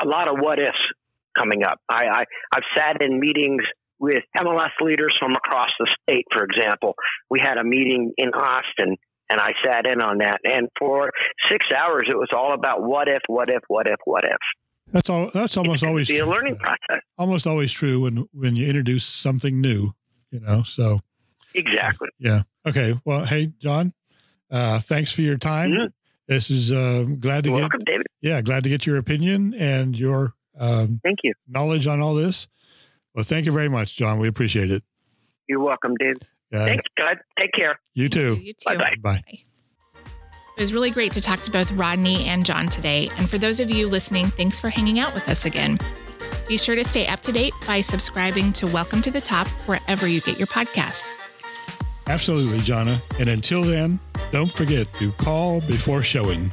a 0.02 0.06
lot 0.06 0.28
of 0.28 0.36
what 0.38 0.58
ifs 0.58 0.76
coming 1.36 1.64
up. 1.64 1.80
I, 1.88 2.04
I 2.06 2.24
I've 2.54 2.62
sat 2.76 3.02
in 3.02 3.18
meetings 3.18 3.62
with 3.98 4.22
MLS 4.36 4.70
leaders 4.80 5.16
from 5.18 5.32
across 5.32 5.70
the 5.78 5.88
state. 6.02 6.24
For 6.32 6.44
example, 6.44 6.94
we 7.30 7.40
had 7.40 7.58
a 7.58 7.64
meeting 7.64 8.12
in 8.16 8.28
Austin, 8.28 8.96
and 9.30 9.40
I 9.40 9.50
sat 9.64 9.90
in 9.90 10.00
on 10.00 10.18
that. 10.18 10.38
And 10.44 10.68
for 10.78 11.10
six 11.50 11.66
hours, 11.76 12.04
it 12.08 12.16
was 12.16 12.28
all 12.32 12.54
about 12.54 12.82
what 12.82 13.08
if, 13.08 13.20
what 13.26 13.50
if, 13.50 13.62
what 13.68 13.88
if, 13.88 13.98
what 14.04 14.24
if. 14.24 14.38
That's 14.90 15.10
all. 15.10 15.30
That's 15.34 15.56
almost 15.56 15.84
always 15.84 16.08
be 16.08 16.18
a 16.18 16.26
learning 16.26 16.56
process. 16.56 17.02
almost 17.18 17.46
always 17.46 17.70
true 17.72 18.00
when 18.02 18.26
when 18.32 18.56
you 18.56 18.66
introduce 18.66 19.04
something 19.04 19.60
new. 19.60 19.92
You 20.30 20.40
know. 20.40 20.62
So 20.62 21.00
Exactly. 21.54 22.08
yeah. 22.18 22.42
Okay. 22.66 22.98
Well, 23.04 23.24
hey, 23.24 23.52
John. 23.60 23.92
Uh, 24.50 24.78
thanks 24.80 25.12
for 25.12 25.22
your 25.22 25.36
time. 25.38 25.70
Mhm. 25.70 25.92
This 26.26 26.50
is 26.50 26.70
uh, 26.72 27.04
glad 27.20 27.44
to 27.44 27.50
You're 27.50 27.58
get. 27.58 27.62
welcome, 27.62 27.80
David. 27.86 28.06
Yeah, 28.20 28.40
glad 28.42 28.62
to 28.64 28.68
get 28.68 28.86
your 28.86 28.96
opinion 28.98 29.54
and 29.54 29.98
your 29.98 30.34
um, 30.58 31.00
Thank 31.02 31.20
you. 31.24 31.32
knowledge 31.46 31.86
on 31.86 32.00
all 32.00 32.14
this. 32.14 32.48
Well, 33.14 33.24
thank 33.24 33.46
you 33.46 33.52
very 33.52 33.68
much, 33.68 33.96
John. 33.96 34.18
We 34.18 34.28
appreciate 34.28 34.70
it. 34.70 34.82
You're 35.48 35.60
welcome, 35.60 35.94
David. 35.98 36.26
Uh, 36.52 36.64
Thanks, 36.66 36.84
God. 36.98 37.18
Take 37.38 37.52
care. 37.52 37.78
you 37.94 38.08
too. 38.08 38.36
You 38.42 38.52
too. 38.54 38.76
Bye-bye. 38.76 38.94
Bye. 39.02 39.22
It 40.58 40.62
was 40.62 40.72
really 40.72 40.90
great 40.90 41.12
to 41.12 41.20
talk 41.20 41.42
to 41.42 41.52
both 41.52 41.70
Rodney 41.70 42.24
and 42.24 42.44
John 42.44 42.66
today. 42.66 43.12
And 43.16 43.30
for 43.30 43.38
those 43.38 43.60
of 43.60 43.70
you 43.70 43.86
listening, 43.86 44.26
thanks 44.26 44.58
for 44.58 44.70
hanging 44.70 44.98
out 44.98 45.14
with 45.14 45.28
us 45.28 45.44
again. 45.44 45.78
Be 46.48 46.58
sure 46.58 46.74
to 46.74 46.82
stay 46.82 47.06
up 47.06 47.20
to 47.20 47.30
date 47.30 47.52
by 47.64 47.80
subscribing 47.80 48.52
to 48.54 48.66
Welcome 48.66 49.00
to 49.02 49.12
the 49.12 49.20
Top 49.20 49.46
wherever 49.66 50.08
you 50.08 50.20
get 50.20 50.36
your 50.36 50.48
podcasts. 50.48 51.14
Absolutely, 52.08 52.58
Jonna. 52.58 53.00
And 53.20 53.28
until 53.28 53.62
then, 53.62 54.00
don't 54.32 54.50
forget 54.50 54.92
to 54.94 55.12
call 55.12 55.60
before 55.60 56.02
showing. 56.02 56.50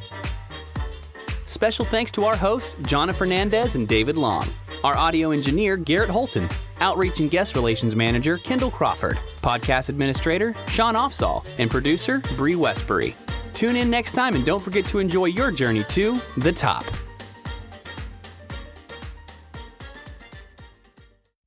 Special 1.46 1.84
thanks 1.84 2.12
to 2.12 2.26
our 2.26 2.36
hosts, 2.36 2.76
Jonna 2.82 3.12
Fernandez 3.12 3.74
and 3.74 3.88
David 3.88 4.14
Long. 4.14 4.48
Our 4.84 4.96
audio 4.96 5.32
engineer, 5.32 5.76
Garrett 5.76 6.10
Holton. 6.10 6.48
Outreach 6.80 7.18
and 7.18 7.28
Guest 7.28 7.56
Relations 7.56 7.96
Manager, 7.96 8.38
Kendall 8.38 8.70
Crawford. 8.70 9.18
Podcast 9.42 9.88
Administrator, 9.88 10.54
Sean 10.68 10.94
Offsall. 10.94 11.44
And 11.58 11.72
producer, 11.72 12.20
Bree 12.36 12.54
Westbury. 12.54 13.16
Tune 13.56 13.76
in 13.76 13.88
next 13.88 14.12
time 14.12 14.36
and 14.36 14.44
don't 14.44 14.62
forget 14.62 14.84
to 14.86 14.98
enjoy 14.98 15.24
your 15.24 15.50
journey 15.50 15.82
to 15.84 16.20
the 16.36 16.52
top. 16.52 16.84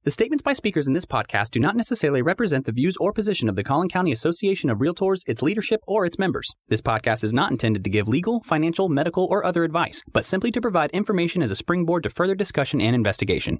The 0.03 0.11
statements 0.11 0.41
by 0.41 0.53
speakers 0.53 0.87
in 0.87 0.93
this 0.93 1.05
podcast 1.05 1.51
do 1.51 1.59
not 1.59 1.75
necessarily 1.75 2.23
represent 2.23 2.65
the 2.65 2.71
views 2.71 2.97
or 2.97 3.13
position 3.13 3.47
of 3.47 3.55
the 3.55 3.63
Collin 3.63 3.89
County 3.89 4.11
Association 4.11 4.71
of 4.71 4.79
Realtors, 4.79 5.21
its 5.27 5.43
leadership, 5.43 5.81
or 5.85 6.03
its 6.03 6.17
members. 6.17 6.49
This 6.67 6.81
podcast 6.81 7.23
is 7.23 7.31
not 7.31 7.51
intended 7.51 7.83
to 7.83 7.91
give 7.91 8.07
legal, 8.07 8.41
financial, 8.41 8.89
medical, 8.89 9.27
or 9.29 9.45
other 9.45 9.63
advice, 9.63 10.01
but 10.11 10.25
simply 10.25 10.49
to 10.53 10.61
provide 10.61 10.89
information 10.91 11.43
as 11.43 11.51
a 11.51 11.55
springboard 11.55 12.01
to 12.03 12.09
further 12.09 12.33
discussion 12.33 12.81
and 12.81 12.95
investigation. 12.95 13.59